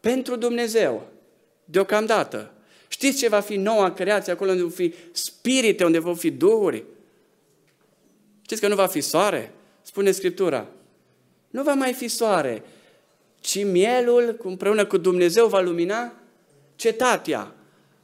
[0.04, 1.06] pentru Dumnezeu,
[1.64, 2.50] deocamdată.
[2.88, 6.84] Știți ce va fi noua creație, acolo unde vor fi spirite, unde vor fi duhuri?
[8.42, 9.52] Știți că nu va fi soare?
[9.82, 10.66] Spune Scriptura.
[11.50, 12.62] Nu va mai fi soare,
[13.40, 16.12] ci mielul împreună cu Dumnezeu va lumina
[16.76, 17.54] cetatea.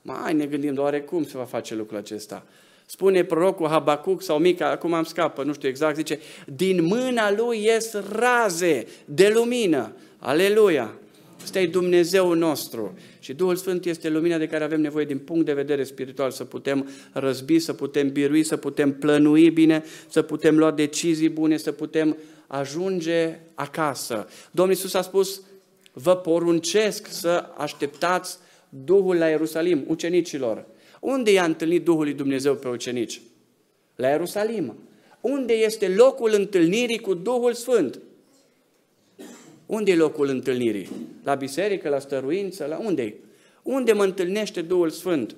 [0.02, 2.46] Mai ne gândim doar cum se va face lucrul acesta.
[2.86, 7.64] Spune prorocul Habacuc sau Mica, acum am scapă, nu știu exact, zice, din mâna lui
[7.64, 9.92] ies raze de lumină.
[10.18, 10.94] Aleluia!
[11.42, 12.98] Ăsta e Dumnezeu nostru.
[13.18, 16.44] Și Duhul Sfânt este lumina de care avem nevoie din punct de vedere spiritual, să
[16.44, 21.72] putem răzbi, să putem birui, să putem plănui bine, să putem lua decizii bune, să
[21.72, 24.28] putem ajunge acasă.
[24.50, 25.42] Domnul Iisus a spus,
[25.92, 30.66] vă poruncesc să așteptați Duhul la Ierusalim, ucenicilor.
[31.00, 33.20] Unde i-a întâlnit Duhul lui Dumnezeu pe ucenici?
[33.96, 34.78] La Ierusalim.
[35.20, 38.00] Unde este locul întâlnirii cu Duhul Sfânt?
[39.70, 40.88] Unde e locul întâlnirii?
[41.24, 43.14] La biserică, la stăruință, la unde
[43.62, 45.36] Unde mă întâlnește Duhul Sfânt?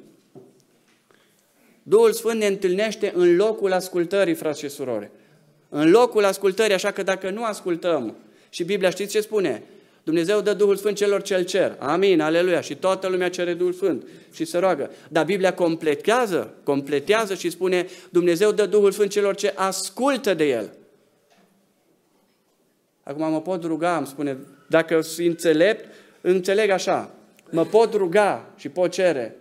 [1.83, 5.11] Duhul Sfânt ne întâlnește în locul ascultării, frați și surori.
[5.68, 8.16] În locul ascultării, așa că dacă nu ascultăm,
[8.51, 9.62] și Biblia știți ce spune?
[10.03, 11.77] Dumnezeu dă Duhul Sfânt celor ce-L cer.
[11.79, 12.61] Amin, aleluia.
[12.61, 14.90] Și toată lumea cere Duhul Sfânt și se roagă.
[15.09, 20.73] Dar Biblia completează, completează și spune Dumnezeu dă Duhul Sfânt celor ce ascultă de El.
[23.03, 24.37] Acum mă pot ruga, îmi spune,
[24.69, 27.15] dacă sunt înțelept, înțeleg așa.
[27.51, 29.37] Mă pot ruga și pot cere.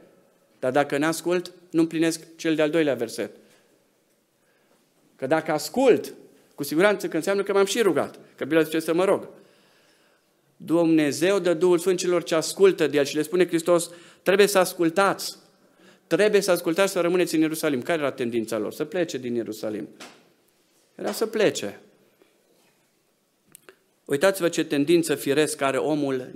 [0.59, 3.31] Dar dacă ne ascult, nu împlinesc cel de-al doilea verset.
[5.15, 6.13] Că dacă ascult,
[6.55, 8.15] cu siguranță că înseamnă că m-am și rugat.
[8.35, 9.27] Că Biblia zice să mă rog.
[10.57, 13.89] Dumnezeu dă Duhul Sfânt celor ce ascultă de El și le spune Hristos,
[14.23, 15.37] trebuie să ascultați.
[16.07, 17.81] Trebuie să ascultați să rămâneți în Ierusalim.
[17.81, 18.73] Care era tendința lor?
[18.73, 19.89] Să plece din Ierusalim.
[20.95, 21.79] Era să plece.
[24.11, 26.27] Uitați-vă ce tendință firesc are omul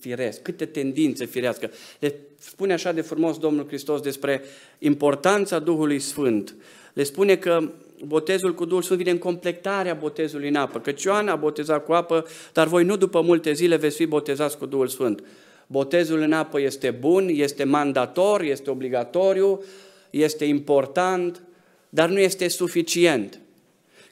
[0.00, 1.70] firesc, câte tendințe firească.
[1.98, 4.42] Le spune așa de frumos Domnul Hristos despre
[4.78, 6.54] importanța Duhului Sfânt.
[6.92, 7.70] Le spune că
[8.04, 10.78] botezul cu Duhul Sfânt vine în completarea botezului în apă.
[10.78, 14.58] Că Ioan a botezat cu apă, dar voi nu după multe zile veți fi botezați
[14.58, 15.24] cu Duhul Sfânt.
[15.66, 19.62] Botezul în apă este bun, este mandator, este obligatoriu,
[20.10, 21.42] este important,
[21.88, 23.40] dar nu este suficient.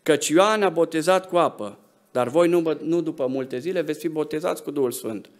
[0.02, 1.78] Căci Ioan a botezat cu apă,
[2.16, 5.30] dar voi nu, nu după multe zile veți fi botezați cu Duhul Sfânt.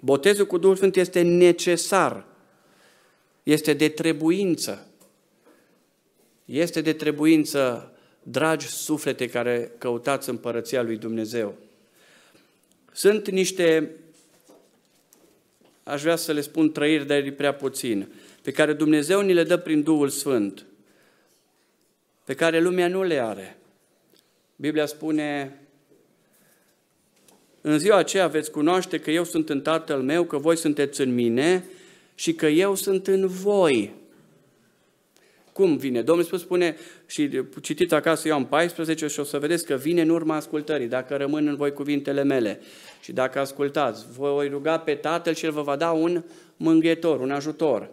[0.00, 2.26] Botezul cu Duhul Sfânt este necesar,
[3.42, 4.86] este de trebuință.
[6.44, 11.54] Este de trebuință, dragi suflete care căutați împărăția lui Dumnezeu.
[12.92, 13.90] Sunt niște,
[15.82, 19.44] aș vrea să le spun trăiri, dar e prea puțin, pe care Dumnezeu ni le
[19.44, 20.64] dă prin Duhul Sfânt,
[22.24, 23.58] pe care lumea nu le are.
[24.56, 25.58] Biblia spune,
[27.66, 31.14] în ziua aceea veți cunoaște că eu sunt în Tatăl meu, că voi sunteți în
[31.14, 31.64] mine
[32.14, 33.94] și că eu sunt în voi.
[35.52, 36.02] Cum vine?
[36.02, 40.08] Domnul Iisus spune, și citiți acasă Ioan 14 și o să vedeți că vine în
[40.08, 42.60] urma ascultării, dacă rămân în voi cuvintele mele.
[43.00, 46.24] Și dacă ascultați, voi ruga pe Tatăl și El vă va da un
[46.56, 47.90] mânghetor, un ajutor.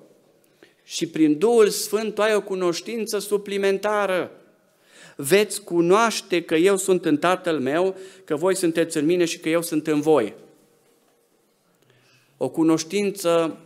[0.84, 4.32] Și prin Duhul Sfânt tu ai o cunoștință suplimentară.
[5.16, 9.50] Veți cunoaște că eu sunt în Tatăl meu, că voi sunteți în mine și că
[9.50, 10.34] eu sunt în voi.
[12.38, 13.58] O cunoștință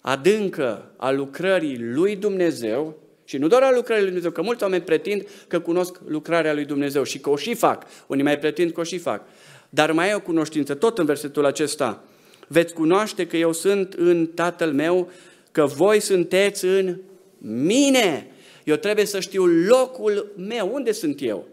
[0.00, 4.82] adâncă a lucrării lui Dumnezeu și nu doar a lucrării lui Dumnezeu, că mulți oameni
[4.82, 7.86] pretind că cunosc lucrarea lui Dumnezeu și că o și fac.
[8.06, 9.22] Unii mai pretind că o și fac.
[9.70, 12.04] Dar mai e o cunoștință, tot în versetul acesta.
[12.48, 15.10] Veți cunoaște că eu sunt în Tatăl meu,
[15.52, 16.96] că voi sunteți în
[17.38, 18.33] mine.
[18.64, 20.74] Eu trebuie să știu locul meu.
[20.74, 21.46] Unde sunt eu?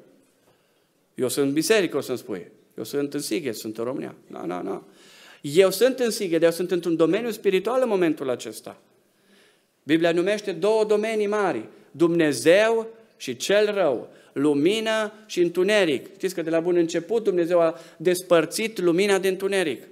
[1.16, 2.48] Eu sunt în biserică, o să-mi spui.
[2.78, 4.16] Eu sunt în Sighet, sunt în România.
[4.28, 4.70] Nu, no, nu, no, nu.
[4.70, 4.82] No.
[5.42, 8.78] Eu sunt în Sighet, eu sunt într-un domeniu spiritual în momentul acesta.
[9.84, 16.06] Biblia numește două domenii mari, Dumnezeu și cel rău, lumină și întuneric.
[16.16, 19.84] Știți că de la bun început Dumnezeu a despărțit lumina de întuneric.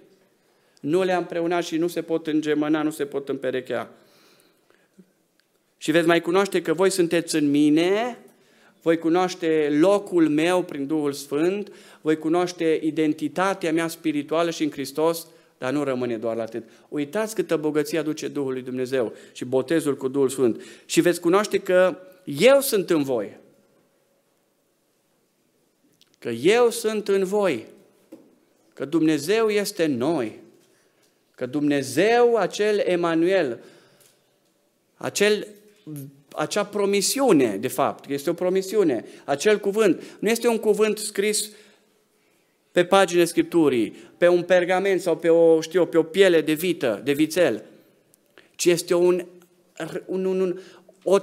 [0.80, 3.90] Nu le-a împreunat și nu se pot îngemăna, nu se pot împerechea.
[5.82, 8.18] Și veți mai cunoaște că voi sunteți în mine,
[8.82, 15.28] voi cunoaște locul meu prin Duhul Sfânt, voi cunoaște identitatea mea spirituală și în Hristos,
[15.58, 16.64] dar nu rămâne doar la atât.
[16.90, 20.62] Uitați câtă bogăție aduce Duhul lui Dumnezeu și botezul cu Duhul Sfânt.
[20.86, 23.38] Și veți cunoaște că eu sunt în voi.
[26.20, 27.66] Că eu sunt în voi.
[28.74, 30.40] Că Dumnezeu este în noi.
[31.36, 33.64] Că Dumnezeu, acel Emanuel,
[34.96, 35.48] acel,
[36.32, 41.50] acea promisiune, de fapt, este o promisiune, acel cuvânt, nu este un cuvânt scris
[42.72, 47.02] pe paginile Scripturii, pe un pergament sau pe o, știu, pe o piele de vită,
[47.04, 47.64] de vițel,
[48.56, 49.26] ci este un,
[50.06, 50.60] un, un, un,
[51.04, 51.18] o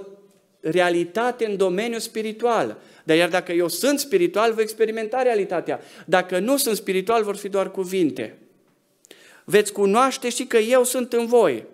[0.61, 2.79] realitate în domeniul spiritual.
[3.05, 5.81] Dar iar dacă eu sunt spiritual, voi experimenta realitatea.
[6.07, 8.38] Dacă nu sunt spiritual, vor fi doar cuvinte.
[9.44, 11.64] Veți cunoaște și că eu sunt în voi.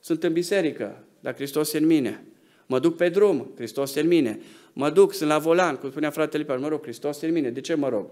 [0.00, 2.24] Sunt în biserică, dar Hristos e în mine.
[2.66, 4.40] Mă duc pe drum, Hristos e în mine.
[4.72, 7.50] Mă duc, sunt la volan, cum spunea fratele Liper, mă rog, Hristos e în mine.
[7.50, 8.06] De ce mă rog?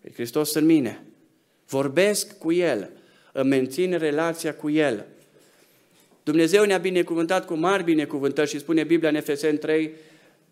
[0.00, 1.04] E Hristos în mine.
[1.68, 2.90] Vorbesc cu El,
[3.32, 5.06] îmi mențin relația cu El.
[6.22, 9.92] Dumnezeu ne-a binecuvântat cu mari binecuvântări și spune Biblia în Efeseni 3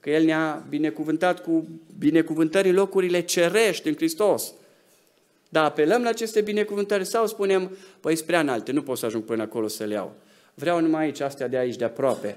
[0.01, 4.53] că El ne-a binecuvântat cu binecuvântări în locurile cerești în Hristos.
[5.49, 9.43] Dar apelăm la aceste binecuvântări sau spunem, păi spre înalte, nu pot să ajung până
[9.43, 10.17] acolo să le iau.
[10.59, 12.37] Vreau numai aici, astea de aici, de aproape,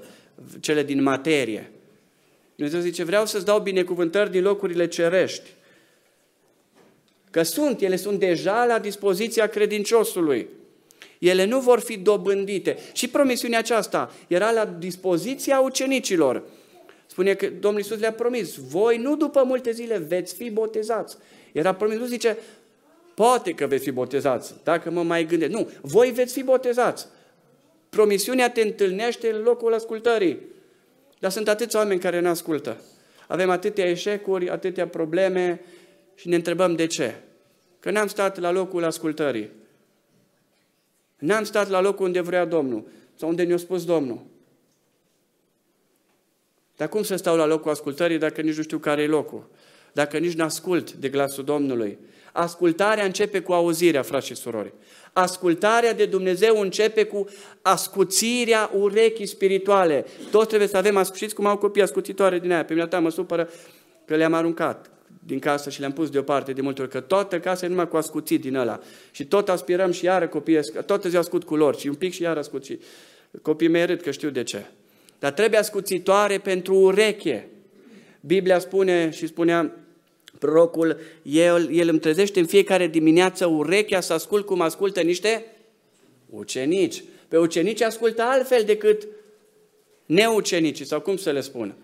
[0.60, 1.72] cele din materie.
[2.56, 5.50] Dumnezeu zice, vreau să-ți dau binecuvântări din locurile cerești.
[7.32, 10.48] Că sunt, ele sunt deja la dispoziția credinciosului.
[11.20, 12.78] Ele nu vor fi dobândite.
[12.94, 16.44] Și promisiunea aceasta era la dispoziția ucenicilor.
[17.06, 21.18] Spune că Domnul Iisus le-a promis, voi nu după multe zile veți fi botezați.
[21.52, 22.38] Era promis, nu zice,
[23.14, 25.52] poate că veți fi botezați, dacă mă mai gândesc.
[25.52, 27.08] Nu, voi veți fi botezați.
[27.92, 30.40] Promisiunea te întâlnește în locul ascultării.
[31.20, 32.82] Dar sunt atâți oameni care nu ascultă.
[33.28, 35.62] Avem atâtea eșecuri, atâtea probleme
[36.16, 37.16] și ne întrebăm de ce.
[37.80, 39.50] Că n-am stat la locul ascultării.
[41.18, 44.22] N-am stat la locul unde vrea Domnul sau unde ne-a spus Domnul.
[46.78, 49.50] Dar cum să stau la locul ascultării dacă nici nu știu care e locul?
[49.94, 51.98] Dacă nici nu ascult de glasul Domnului?
[52.32, 54.74] Ascultarea începe cu auzirea, frați și surori.
[55.14, 57.28] Ascultarea de Dumnezeu începe cu
[57.62, 60.06] ascuțirea urechii spirituale.
[60.32, 62.66] Toți trebuie să avem, știți cum au copii ascuțitoare din aia.
[62.66, 63.50] Pe mine mă supără
[64.06, 64.92] că le-am aruncat
[65.26, 67.98] din casă și le-am pus deoparte de multe ori, că toată casa e numai cu
[67.98, 68.80] ascuțit din ăla.
[69.12, 72.22] Și tot aspirăm și iară copiii, tot zi ascut cu lor și un pic și
[72.22, 72.80] iară ascut și
[73.42, 74.66] copiii mei râd că știu de ce.
[75.20, 77.48] Dar trebuie ascuțitoare pentru ureche.
[78.22, 79.76] Biblia spune și spunea
[80.42, 85.46] prorocul, el, el îmi trezește în fiecare dimineață urechea să ascult cum ascultă niște
[86.30, 87.04] ucenici.
[87.28, 89.08] Pe ucenici ascultă altfel decât
[90.06, 91.76] neucenicii, sau cum să le spun.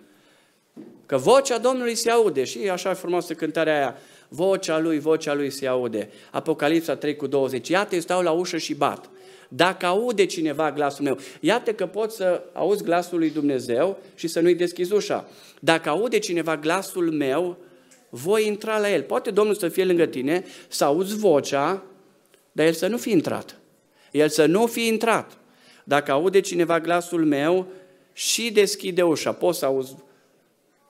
[1.06, 5.68] Că vocea Domnului se aude și așa frumoasă cântarea aia, vocea lui, vocea lui se
[5.68, 6.10] aude.
[6.32, 9.10] Apocalipsa 3 cu 20, iată eu stau la ușă și bat.
[9.50, 14.40] Dacă aude cineva glasul meu, iată că poți să auzi glasul lui Dumnezeu și să
[14.40, 15.30] nu-i deschizi ușa.
[15.60, 17.58] Dacă aude cineva glasul meu,
[18.10, 19.04] voi intra la el.
[19.04, 21.84] Poate Domnul să fie lângă tine, să auzi vocea,
[22.52, 23.60] dar el să nu fi intrat.
[24.12, 25.38] El să nu fi intrat.
[25.84, 27.68] Dacă aude cineva glasul meu
[28.14, 29.96] și deschide ușa, poți să auzi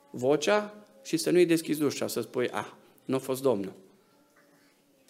[0.10, 2.68] vocea și să nu-i deschizi ușa, să spui, ah,
[3.06, 3.74] nu a fost Domnul.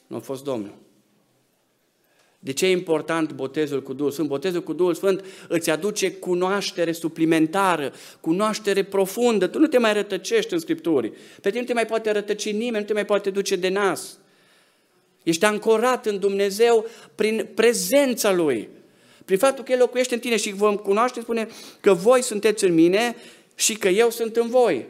[0.08, 0.74] Nu a fost Domnul.
[2.40, 4.28] De ce e important botezul cu Duhul Sfânt?
[4.28, 9.48] Botezul cu Duhul Sfânt îți aduce cunoaștere suplimentară, cunoaștere profundă.
[9.48, 11.12] Tu nu te mai rătăcești în Scripturi.
[11.42, 14.18] Pe tine nu te mai poate rătăci nimeni, nu te mai poate duce de nas.
[15.24, 18.70] Ești ancorat în Dumnezeu prin prezența Lui.
[19.26, 21.48] Prin faptul că El locuiește în tine și vom cunoaște, spune
[21.80, 23.16] că voi sunteți în mine
[23.56, 24.86] și că eu sunt în voi.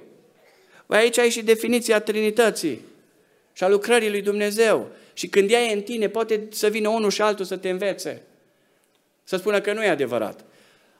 [0.87, 2.81] Aici ai și definiția Trinității
[3.53, 4.87] și a lucrării lui Dumnezeu.
[5.17, 8.21] Și când ea e în tine, poate să vină unul și altul să te învețe.
[9.23, 10.45] Să spună că nu e adevărat.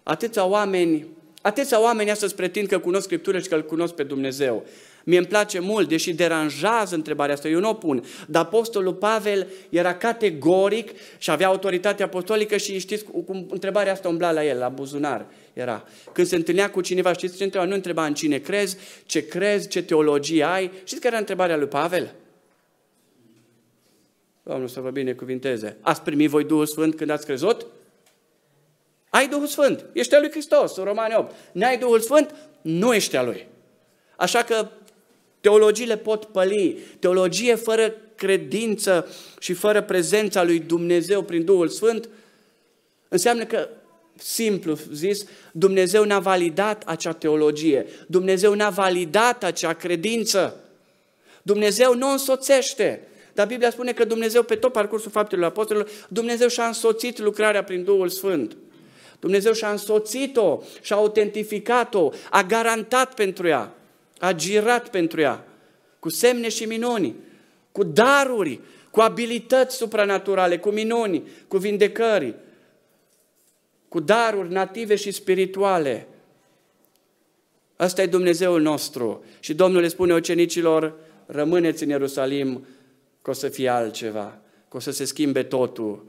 [0.04, 1.08] Atâția oameni,
[1.42, 4.66] atâția oameni astăzi pretind că cunosc Scriptură și că îl cunosc pe Dumnezeu.
[5.04, 9.48] Mie îmi place mult, deși deranjează întrebarea asta, eu nu o pun, dar apostolul Pavel
[9.70, 14.70] era categoric și avea autoritate apostolică și știți cum întrebarea asta umbla la el, la
[14.70, 15.88] buzunar era.
[16.12, 17.66] Când se întâlnea cu cineva, știți ce întreba?
[17.66, 20.72] Nu întreba în cine crezi, ce crezi, ce teologie ai.
[20.84, 22.14] Știți care era întrebarea lui Pavel?
[24.48, 25.78] Domnul să vă binecuvinteze.
[25.82, 27.66] Ați primit voi Duhul Sfânt când ați crezut?
[29.10, 29.86] Ai Duhul Sfânt.
[29.94, 31.36] Ești al lui Hristos, în Romani 8.
[31.52, 32.36] N-ai Duhul Sfânt?
[32.62, 33.48] Nu ești al lui.
[34.16, 34.68] Așa că
[35.42, 36.80] teologiile pot păli.
[37.00, 39.08] Teologie fără credință
[39.40, 42.10] și fără prezența lui Dumnezeu prin Duhul Sfânt
[43.08, 43.70] înseamnă că
[44.16, 50.60] simplu zis, Dumnezeu n-a validat acea teologie, Dumnezeu n-a validat acea credință,
[51.42, 53.02] Dumnezeu nu însoțește.
[53.38, 57.84] Dar Biblia spune că Dumnezeu, pe tot parcursul faptelor apostolilor, Dumnezeu și-a însoțit lucrarea prin
[57.84, 58.58] Duhul Sfânt.
[59.19, 63.73] Dumnezeu și-a însoțit-o, și-a autentificat-o, a garantat pentru ea,
[64.19, 65.47] a girat pentru ea,
[66.00, 67.15] cu semne și minuni,
[67.71, 68.60] cu daruri,
[68.91, 72.36] cu abilități supranaturale, cu minuni, cu vindecări,
[73.88, 76.08] cu daruri native și spirituale.
[77.76, 79.23] Asta e Dumnezeul nostru.
[79.39, 80.93] Și Domnul le spune ucenicilor,
[81.26, 82.65] rămâneți în Ierusalim,
[83.28, 84.38] că o să fie altceva,
[84.70, 86.06] că o să se schimbe totul.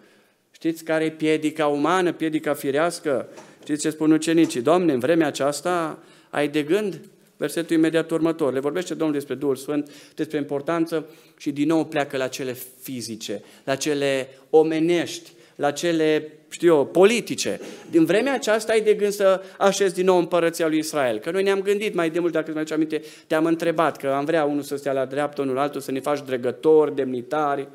[0.51, 3.29] Știți care e piedica umană, piedica firească?
[3.63, 4.61] Știți ce spun ucenicii?
[4.61, 5.99] Doamne, în vremea aceasta
[6.31, 7.01] ai de gând?
[7.37, 8.53] Versetul imediat următor.
[8.53, 13.43] Le vorbește Domnul despre Duhul Sfânt, despre importanță și din nou pleacă la cele fizice,
[13.65, 17.61] la cele omenești, la cele, știu eu, politice.
[17.91, 21.19] Din vremea aceasta ai de gând să așezi din nou împărăția lui Israel.
[21.19, 24.25] Că noi ne-am gândit mai de mult, dacă îți mai aminte, te-am întrebat că am
[24.25, 27.69] vrea unul să stea la dreapta, unul altul, să ne faci dregători, demnitari.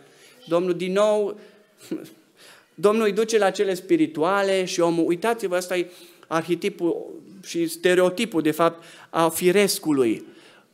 [0.46, 1.40] Domnul din nou,
[2.76, 5.92] Domnul îi duce la cele spirituale și omul, uitați-vă, ăsta e
[6.28, 10.26] arhetipul și stereotipul, de fapt, a firescului.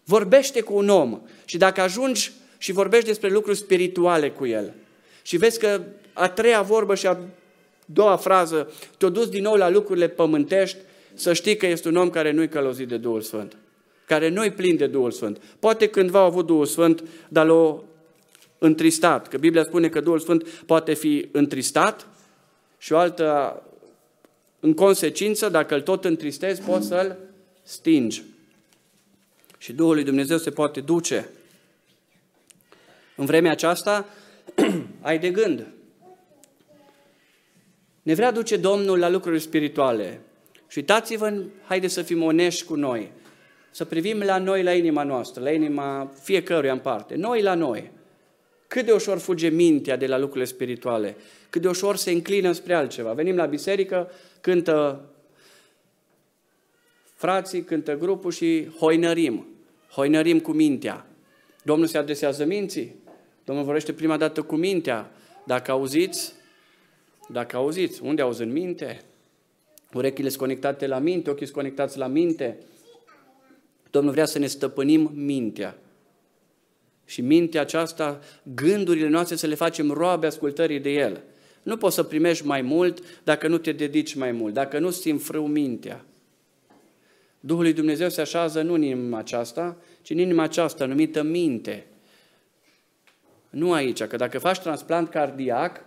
[0.03, 4.73] Vorbește cu un om și dacă ajungi și vorbești despre lucruri spirituale cu el
[5.21, 5.81] și vezi că
[6.13, 7.17] a treia vorbă și a
[7.93, 10.77] doua frază, te-a dus din nou la lucrurile pământești,
[11.13, 13.57] să știi că este un om care nu-i călăuzit de Duhul Sfânt,
[14.05, 15.41] care nu-i plin de Duhul Sfânt.
[15.59, 17.83] Poate cândva a avut Duhul Sfânt, dar l-a
[18.57, 22.07] întristat, că Biblia spune că Duhul Sfânt poate fi întristat
[22.77, 23.61] și o altă,
[24.59, 27.17] în consecință, dacă îl tot întristezi, poți să-l
[27.63, 28.23] stingi.
[29.57, 31.29] Și Duhul lui Dumnezeu se poate duce.
[33.15, 34.05] În vremea aceasta
[35.01, 35.67] ai de gând.
[38.09, 40.21] Ne vrea duce Domnul la lucruri spirituale.
[40.67, 43.11] Și uitați-vă, haideți să fim onești cu noi.
[43.71, 47.15] Să privim la noi, la inima noastră, la inima fiecăruia în parte.
[47.15, 47.91] Noi la noi.
[48.67, 51.15] Cât de ușor fuge mintea de la lucrurile spirituale.
[51.49, 53.13] Cât de ușor se înclină spre altceva.
[53.13, 55.05] Venim la biserică, cântă
[57.13, 59.47] frații, cântă grupul și hoinărim.
[59.91, 61.05] Hoinărim cu mintea.
[61.63, 62.95] Domnul se adresează minții.
[63.43, 65.11] Domnul vorbește prima dată cu mintea.
[65.43, 66.37] Dacă auziți,
[67.31, 69.01] dacă auziți, unde auzi în minte?
[69.93, 72.57] Urechile sunt conectate la minte, ochii sunt conectați la minte.
[73.91, 75.77] Domnul vrea să ne stăpânim mintea.
[77.05, 78.19] Și mintea aceasta,
[78.55, 81.21] gândurile noastre să le facem roabe ascultării de El.
[81.63, 85.11] Nu poți să primești mai mult dacă nu te dedici mai mult, dacă nu ți
[85.11, 86.05] frâu mintea.
[87.39, 91.85] Duhul lui Dumnezeu se așează nu în inima aceasta, ci în inima aceasta numită minte.
[93.49, 95.85] Nu aici, că dacă faci transplant cardiac,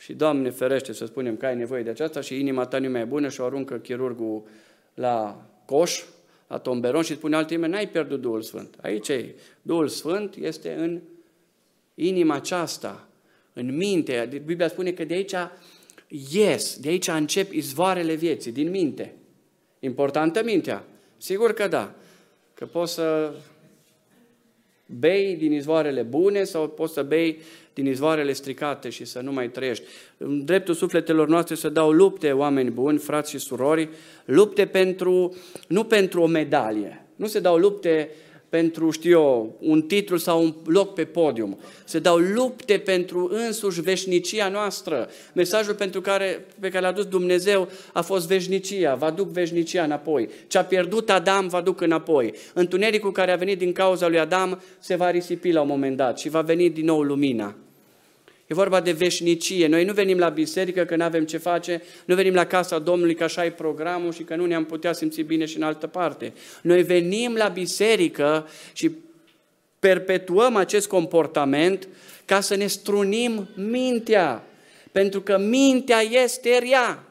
[0.00, 3.00] și Doamne ferește să spunem că ai nevoie de aceasta și inima ta nu mai
[3.00, 4.42] e bună și o aruncă chirurgul
[4.94, 6.02] la coș,
[6.46, 8.76] la tomberon și spune altă n-ai pierdut Duhul Sfânt.
[8.82, 9.34] Aici e.
[9.62, 11.00] Duhul Sfânt este în
[11.94, 13.08] inima aceasta,
[13.52, 14.42] în minte.
[14.44, 15.34] Biblia spune că de aici
[16.32, 19.14] ies, de aici încep izvoarele vieții, din minte.
[19.78, 20.84] Importantă mintea?
[21.16, 21.94] Sigur că da.
[22.54, 23.34] Că poți să
[24.86, 27.38] bei din izvoarele bune sau poți să bei
[27.74, 29.84] din izvoarele stricate și să nu mai trăiești.
[30.16, 33.88] În dreptul sufletelor noastre să dau lupte, oameni buni, frați și surori,
[34.24, 35.36] lupte pentru,
[35.68, 37.06] nu pentru o medalie.
[37.16, 38.10] Nu se dau lupte
[38.50, 41.58] pentru, știu eu, un titlu sau un loc pe podium.
[41.84, 45.08] Se dau lupte pentru însuși veșnicia noastră.
[45.32, 50.28] Mesajul pentru care, pe care l-a dus Dumnezeu a fost veșnicia, va duc veșnicia înapoi.
[50.46, 52.34] Ce a pierdut Adam va duc înapoi.
[52.54, 56.18] Întunericul care a venit din cauza lui Adam se va risipi la un moment dat
[56.18, 57.56] și va veni din nou lumina.
[58.50, 59.66] E vorba de veșnicie.
[59.66, 63.14] Noi nu venim la biserică că nu avem ce face, nu venim la casa Domnului
[63.14, 66.32] că așa e programul și că nu ne-am putea simți bine și în altă parte.
[66.62, 68.90] Noi venim la biserică și
[69.78, 71.88] perpetuăm acest comportament
[72.24, 74.44] ca să ne strunim mintea.
[74.92, 77.04] Pentru că mintea este rea.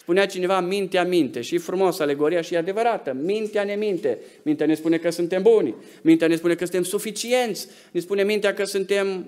[0.00, 1.40] Spunea cineva, mintea minte.
[1.40, 3.16] Și e frumos alegoria și e adevărată.
[3.22, 4.18] Mintea ne minte.
[4.42, 5.74] Mintea ne spune că suntem buni.
[6.02, 7.68] Mintea ne spune că suntem suficienți.
[7.90, 9.26] Ne spune mintea că suntem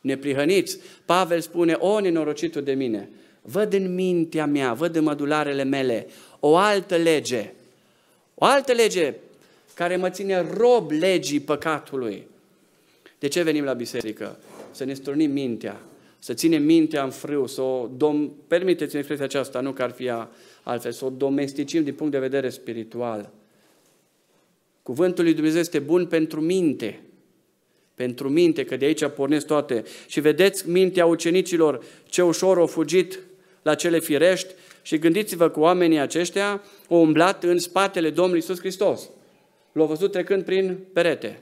[0.00, 0.78] neprihăniți.
[1.04, 3.08] Pavel spune, o, nenorocitul de mine,
[3.42, 6.06] văd în mintea mea, văd în mădularele mele
[6.40, 7.52] o altă lege,
[8.34, 9.14] o altă lege
[9.74, 12.26] care mă ține rob legii păcatului.
[13.18, 14.38] De ce venim la biserică?
[14.70, 15.80] Să ne strunim mintea,
[16.18, 18.30] să ținem mintea în frâu, să o dom...
[18.46, 20.10] permiteți-mi expresia aceasta, nu că ar fi
[20.62, 23.30] altfel, să o domesticim din punct de vedere spiritual.
[24.82, 27.00] Cuvântul lui Dumnezeu este bun pentru minte,
[27.98, 29.82] pentru minte, că de aici pornesc toate.
[30.06, 33.18] Și vedeți mintea ucenicilor ce ușor au fugit
[33.62, 39.10] la cele firești și gândiți-vă cu oamenii aceștia au umblat în spatele Domnului Iisus Hristos.
[39.72, 41.40] L-au văzut trecând prin perete.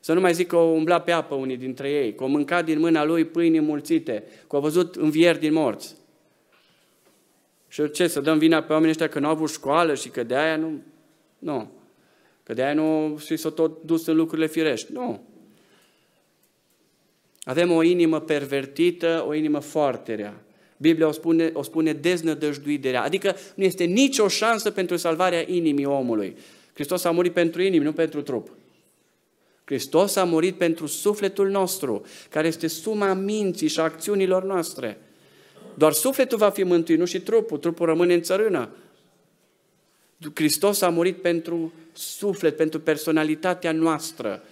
[0.00, 2.64] Să nu mai zic că au umblat pe apă unii dintre ei, că au mâncat
[2.64, 5.94] din mâna lui pâini mulțite, că au văzut învieri din morți.
[7.68, 10.22] Și ce, să dăm vina pe oamenii ăștia că nu au avut școală și că
[10.22, 10.82] de aia nu...
[11.38, 11.70] Nu.
[12.42, 14.92] Că de aia nu și s-au tot dus în lucrurile firești.
[14.92, 15.20] Nu.
[17.48, 20.42] Avem o inimă pervertită, o inimă foarte rea.
[20.76, 23.02] Biblia o spune, o spune deznădăjduit de rea.
[23.02, 26.36] Adică nu este nicio șansă pentru salvarea inimii omului.
[26.72, 28.50] Hristos a murit pentru inimi, nu pentru trup.
[29.64, 34.98] Hristos a murit pentru sufletul nostru, care este suma minții și acțiunilor noastre.
[35.74, 37.58] Doar sufletul va fi mântuit, nu și trupul.
[37.58, 38.68] Trupul rămâne în țărână.
[40.34, 44.42] Hristos a murit pentru suflet, pentru personalitatea noastră.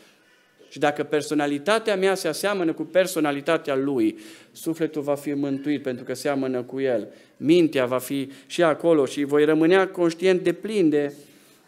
[0.74, 4.18] Și dacă personalitatea mea se aseamănă cu personalitatea lui,
[4.52, 7.08] sufletul va fi mântuit pentru că seamănă cu el.
[7.36, 11.12] Mintea va fi și acolo și voi rămânea conștient de plin de,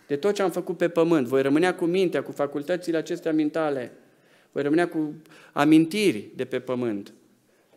[0.06, 1.26] de tot ce am făcut pe pământ.
[1.26, 3.92] Voi rămânea cu mintea, cu facultățile acestea mentale.
[4.52, 5.14] Voi rămânea cu
[5.52, 7.12] amintiri de pe pământ.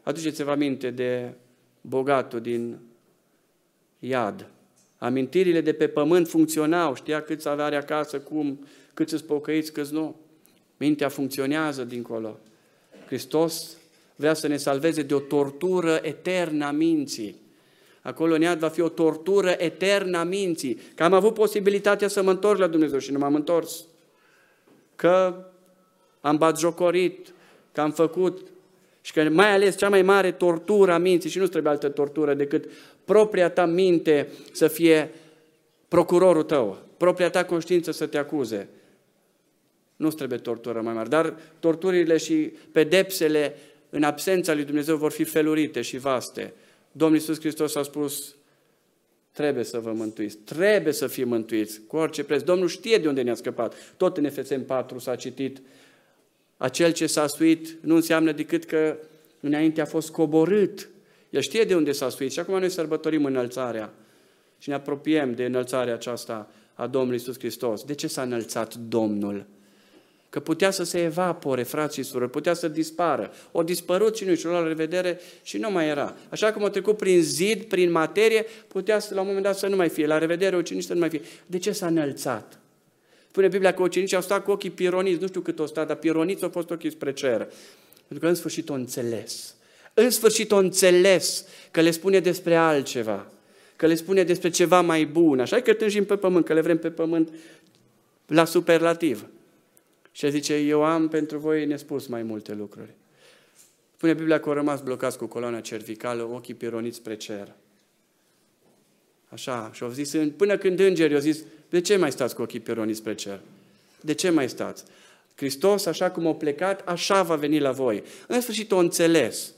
[0.01, 1.33] Aduceți-vă aminte de
[1.81, 2.77] bogatul din
[3.99, 4.49] iad.
[4.97, 10.27] Amintirile de pe pământ funcționau, știa câți avea acasă, cum, câți îți pocăiți, câți nu.
[10.79, 12.39] Mintea funcționează dincolo.
[13.05, 13.77] Hristos
[14.15, 17.35] vrea să ne salveze de o tortură eternă a minții.
[18.01, 20.79] Acolo în iad va fi o tortură eternă a minții.
[20.95, 23.85] Că am avut posibilitatea să mă întorc la Dumnezeu și nu m-am întors.
[24.95, 25.45] Că
[26.21, 27.33] am batjocorit,
[27.71, 28.47] că am făcut
[29.01, 32.33] și că mai ales cea mai mare tortură a minții, și nu trebuie altă tortură
[32.33, 32.69] decât
[33.05, 35.11] propria ta minte să fie
[35.87, 38.67] procurorul tău, propria ta conștiință să te acuze.
[39.99, 43.55] Nu trebuie tortură mai mare, dar torturile și pedepsele
[43.89, 46.53] în absența lui Dumnezeu vor fi felurite și vaste.
[46.91, 48.35] Domnul Iisus Hristos a spus,
[49.31, 52.41] trebuie să vă mântuiți, trebuie să fie mântuiți, cu orice preț.
[52.41, 53.75] Domnul știe de unde ne-a scăpat.
[53.97, 55.61] Tot în Efeseni 4 s-a citit,
[56.57, 58.97] acel ce s-a suit nu înseamnă decât că
[59.39, 60.89] înainte a fost coborât.
[61.29, 63.93] El știe de unde s-a suit și acum noi sărbătorim înălțarea
[64.57, 67.83] și ne apropiem de înălțarea aceasta a Domnului Iisus Hristos.
[67.83, 69.45] De ce s-a înălțat Domnul?
[70.29, 73.31] Că putea să se evapore, frații și surori, putea să dispară.
[73.51, 76.15] O dispărut și nu și la revedere și nu mai era.
[76.29, 79.67] Așa cum a trecut prin zid, prin materie, putea să, la un moment dat să
[79.67, 80.05] nu mai fie.
[80.05, 81.21] La revedere ucenici să nu mai fie.
[81.45, 82.59] De ce s-a înălțat?
[83.29, 85.95] Spune Biblia că ucenicii au stat cu ochii pironiți, nu știu cât o stat, dar
[85.95, 87.37] pironiți au fost ochii spre cer.
[88.07, 89.55] Pentru că în sfârșit o înțeles.
[89.93, 93.25] În sfârșit o înțeles că le spune despre altceva,
[93.75, 95.39] că le spune despre ceva mai bun.
[95.39, 97.29] Așa că tânjim pe pământ, că le vrem pe pământ
[98.25, 99.25] la superlativ.
[100.19, 102.89] Și zice, eu am pentru voi nespus mai multe lucruri.
[103.95, 107.51] Spune Biblia că au rămas blocați cu coloana cervicală, ochii pironiți spre cer.
[109.29, 112.59] Așa, și au zis, până când îngerii au zis, de ce mai stați cu ochii
[112.59, 113.39] pironiți spre cer?
[114.01, 114.83] De ce mai stați?
[115.35, 118.03] Hristos, așa cum a plecat, așa va veni la voi.
[118.27, 119.53] În sfârșit o înțeles.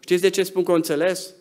[0.00, 1.34] Știți de ce spun că o înțeles?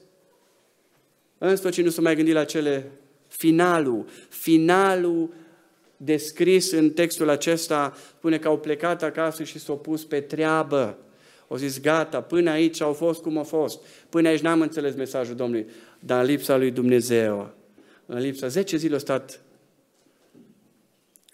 [1.37, 2.91] În sfârșit nu s-a mai gândit la cele
[3.27, 5.29] finalul, finalul
[5.97, 10.97] descris în textul acesta, spune că au plecat acasă și s-au pus pe treabă.
[11.47, 13.79] Au zis, gata, până aici au fost cum au fost.
[14.09, 15.67] Până aici n-am înțeles mesajul Domnului,
[15.99, 17.53] dar în lipsa lui Dumnezeu,
[18.05, 19.41] în lipsa, 10 zile au stat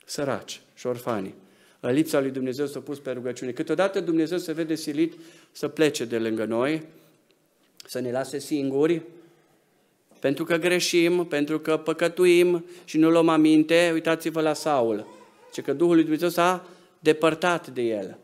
[0.05, 1.35] săraci și orfani.
[1.79, 3.51] În lipsa lui Dumnezeu s-a pus pe rugăciune.
[3.51, 5.13] Câteodată Dumnezeu se vede silit
[5.51, 6.85] să plece de lângă noi,
[7.87, 9.01] să ne lase singuri,
[10.23, 15.07] pentru că greșim, pentru că păcătuim și nu luăm aminte, uitați-vă la Saul,
[15.53, 16.67] ce că Duhul lui Dumnezeu s-a
[16.99, 18.17] depărtat de el.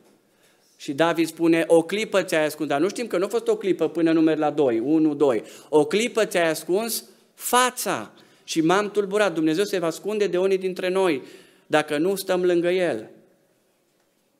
[0.77, 3.55] Și David spune, o clipă ți-ai ascuns, dar nu știm că nu a fost o
[3.55, 5.43] clipă până număr la 2, 1, 2.
[5.69, 8.11] O clipă ți-ai ascuns fața
[8.43, 9.33] și m-am tulburat.
[9.33, 11.23] Dumnezeu se va ascunde de unii dintre noi
[11.67, 13.09] dacă nu stăm lângă El.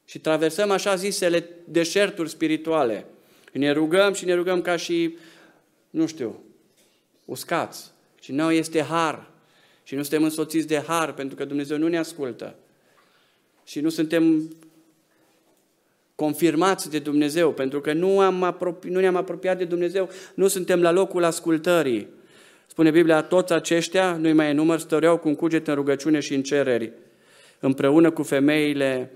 [0.06, 3.06] Și traversăm așa zisele deșerturi spirituale.
[3.52, 5.18] Ne rugăm și ne rugăm ca și,
[5.90, 6.44] nu știu,
[7.30, 7.92] uscați.
[8.22, 9.30] Și noi este har.
[9.84, 12.56] Și nu suntem însoțiți de har, pentru că Dumnezeu nu ne ascultă.
[13.64, 14.54] Și nu suntem
[16.16, 20.82] confirmați de Dumnezeu, pentru că nu, am apropi, nu ne-am apropiat de Dumnezeu, nu suntem
[20.82, 22.08] la locul ascultării.
[22.68, 26.44] Spune Biblia, toți aceștia, nu-i mai număr, stăreau cu un cuget în rugăciune și în
[26.44, 26.92] cereri,
[27.60, 29.12] împreună cu femeile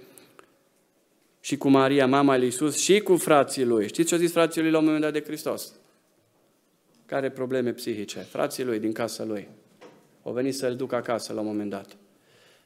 [1.40, 3.88] și cu Maria, mama lui Iisus, și cu frații lui.
[3.88, 5.74] Știți ce au zis frații lui la un moment dat de Hristos?
[7.14, 9.48] Care probleme psihice, frații lui din casa lui.
[10.24, 11.98] Au venit să-l ducă acasă la un moment dat.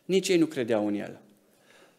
[0.06, 1.20] Nici ei nu credeau în el.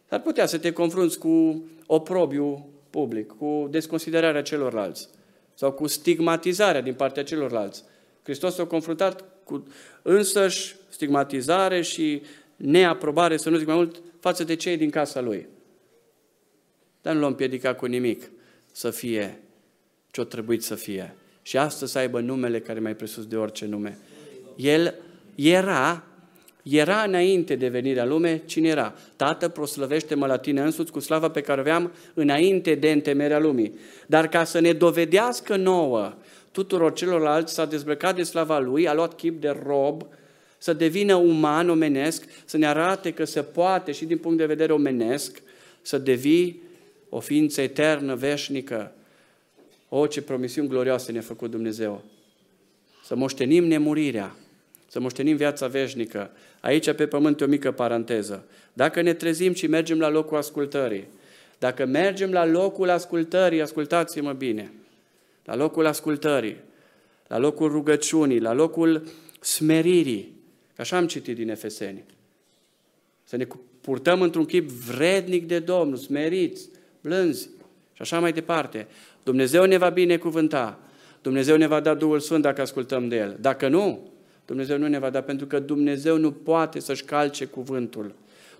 [0.07, 5.09] Dar putea să te confrunți cu oprobiu public, cu desconsiderarea celorlalți
[5.53, 7.83] sau cu stigmatizarea din partea celorlalți.
[8.23, 9.67] Hristos s-a confruntat cu
[10.01, 12.21] însăși stigmatizare și
[12.55, 15.47] neaprobare, să nu zic mai mult, față de cei din casa lui.
[17.01, 18.31] Dar nu l-a împiedicat cu nimic
[18.71, 19.39] să fie
[20.11, 21.13] ce-o trebuit să fie
[21.49, 23.97] și astăzi să aibă numele care mai presus de orice nume.
[24.55, 24.95] El
[25.35, 26.03] era,
[26.63, 28.93] era înainte de venirea lume, cine era?
[29.15, 33.73] Tată, proslăvește-mă la tine însuți cu slava pe care aveam înainte de întemerea lumii.
[34.07, 36.13] Dar ca să ne dovedească nouă,
[36.51, 40.05] tuturor celorlalți s-a dezbrăcat de slava lui, a luat chip de rob,
[40.57, 44.73] să devină uman, omenesc, să ne arate că se poate și din punct de vedere
[44.73, 45.41] omenesc
[45.81, 46.61] să devii
[47.09, 48.93] o ființă eternă, veșnică,
[49.89, 52.03] o, ce promisiuni glorioase ne-a făcut Dumnezeu!
[53.03, 54.35] Să moștenim nemurirea,
[54.87, 56.31] să moștenim viața veșnică.
[56.61, 58.45] Aici pe pământ e o mică paranteză.
[58.73, 61.07] Dacă ne trezim și mergem la locul ascultării,
[61.59, 64.71] dacă mergem la locul ascultării, ascultați-mă bine,
[65.45, 66.55] la locul ascultării,
[67.27, 69.07] la locul rugăciunii, la locul
[69.39, 70.35] smeririi,
[70.75, 72.03] că așa am citit din Efeseni,
[73.23, 73.47] să ne
[73.81, 76.69] purtăm într-un chip vrednic de Domnul, smeriți,
[77.01, 77.49] blânzi
[77.93, 78.87] și așa mai departe.
[79.23, 80.79] Dumnezeu ne va binecuvânta.
[81.21, 83.37] Dumnezeu ne va da Duhul Sfânt dacă ascultăm de El.
[83.41, 84.09] Dacă nu,
[84.45, 88.13] Dumnezeu nu ne va da, pentru că Dumnezeu nu poate să-și calce cuvântul.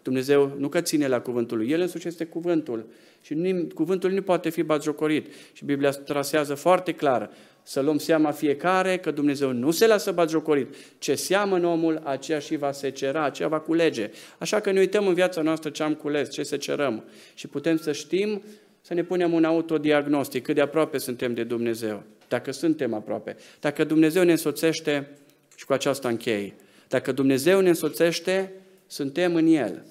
[0.04, 2.86] Dumnezeu nu că ține la cuvântul lui, El însuși este cuvântul.
[3.22, 5.28] Și nu, cuvântul nu poate fi batjocorit.
[5.54, 7.30] Și Biblia trasează foarte clar,
[7.64, 10.76] Să luăm seama fiecare că Dumnezeu nu se lasă batjocorit.
[10.98, 14.10] Ce seamănă omul, aceea și va secera, aceea va culege.
[14.38, 17.04] Așa că ne uităm în viața noastră ce am cules, ce secerăm.
[17.34, 18.42] Și putem să știm,
[18.82, 22.04] să ne punem un autodiagnostic, cât de aproape suntem de Dumnezeu.
[22.28, 23.36] Dacă suntem aproape.
[23.60, 25.10] Dacă Dumnezeu ne însoțește,
[25.56, 26.54] și cu aceasta închei,
[26.88, 28.54] dacă Dumnezeu ne însoțește,
[28.88, 29.86] suntem în El.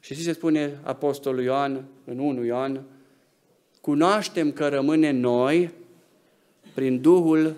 [0.00, 2.82] Și ce se spune Apostolul Ioan în 1 Ioan?
[3.80, 5.70] Cunoaștem că rămâne noi
[6.74, 7.56] prin Duhul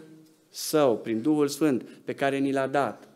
[0.50, 3.07] Său, prin Duhul Sfânt pe care ni l-a dat.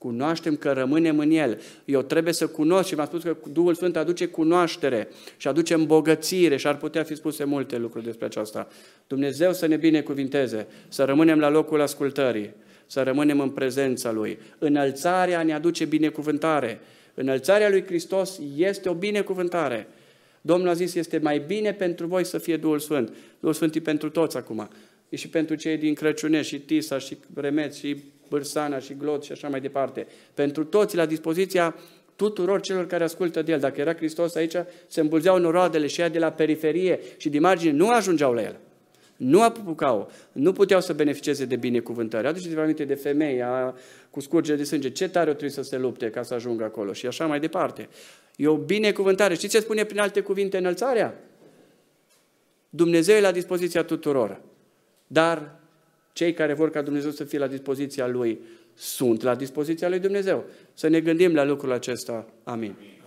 [0.00, 1.60] Cunoaștem că rămânem în El.
[1.84, 6.56] Eu trebuie să cunosc și v-am spus că Duhul Sfânt aduce cunoaștere și aduce îmbogățire
[6.56, 8.68] și ar putea fi spuse multe lucruri despre aceasta.
[9.06, 12.50] Dumnezeu să ne binecuvinteze, să rămânem la locul ascultării,
[12.86, 14.38] să rămânem în prezența Lui.
[14.58, 16.80] Înălțarea ne aduce binecuvântare.
[17.14, 19.88] Înălțarea lui Hristos este o binecuvântare.
[20.40, 23.12] Domnul a zis, este mai bine pentru voi să fie Duhul Sfânt.
[23.40, 24.68] Duhul Sfânt e pentru toți acum.
[25.08, 27.96] E și pentru cei din Crăciune, și Tisa, și Remet, și
[28.30, 30.06] Bârsana, și Glot, și așa mai departe.
[30.34, 31.74] Pentru toți, la dispoziția
[32.16, 33.60] tuturor celor care ascultă de El.
[33.60, 34.54] Dacă era Hristos aici,
[34.86, 38.56] se îmbulzeau noroadele și ea de la periferie și de margine nu ajungeau la El
[39.20, 42.26] nu apucau, nu puteau să beneficieze de binecuvântări.
[42.26, 43.74] Aduceți-vă aminte de femeia
[44.10, 46.92] cu scurgere de sânge, ce tare o trebuie să se lupte ca să ajungă acolo
[46.92, 47.88] și așa mai departe.
[48.36, 49.34] E o binecuvântare.
[49.34, 51.14] Știți ce spune prin alte cuvinte înălțarea?
[52.70, 54.40] Dumnezeu e la dispoziția tuturor,
[55.06, 55.59] dar
[56.12, 58.40] cei care vor ca Dumnezeu să fie la dispoziția Lui
[58.74, 60.44] sunt la dispoziția Lui Dumnezeu.
[60.74, 62.26] Să ne gândim la lucrul acesta.
[62.44, 62.74] Amin.
[62.78, 62.99] Amin.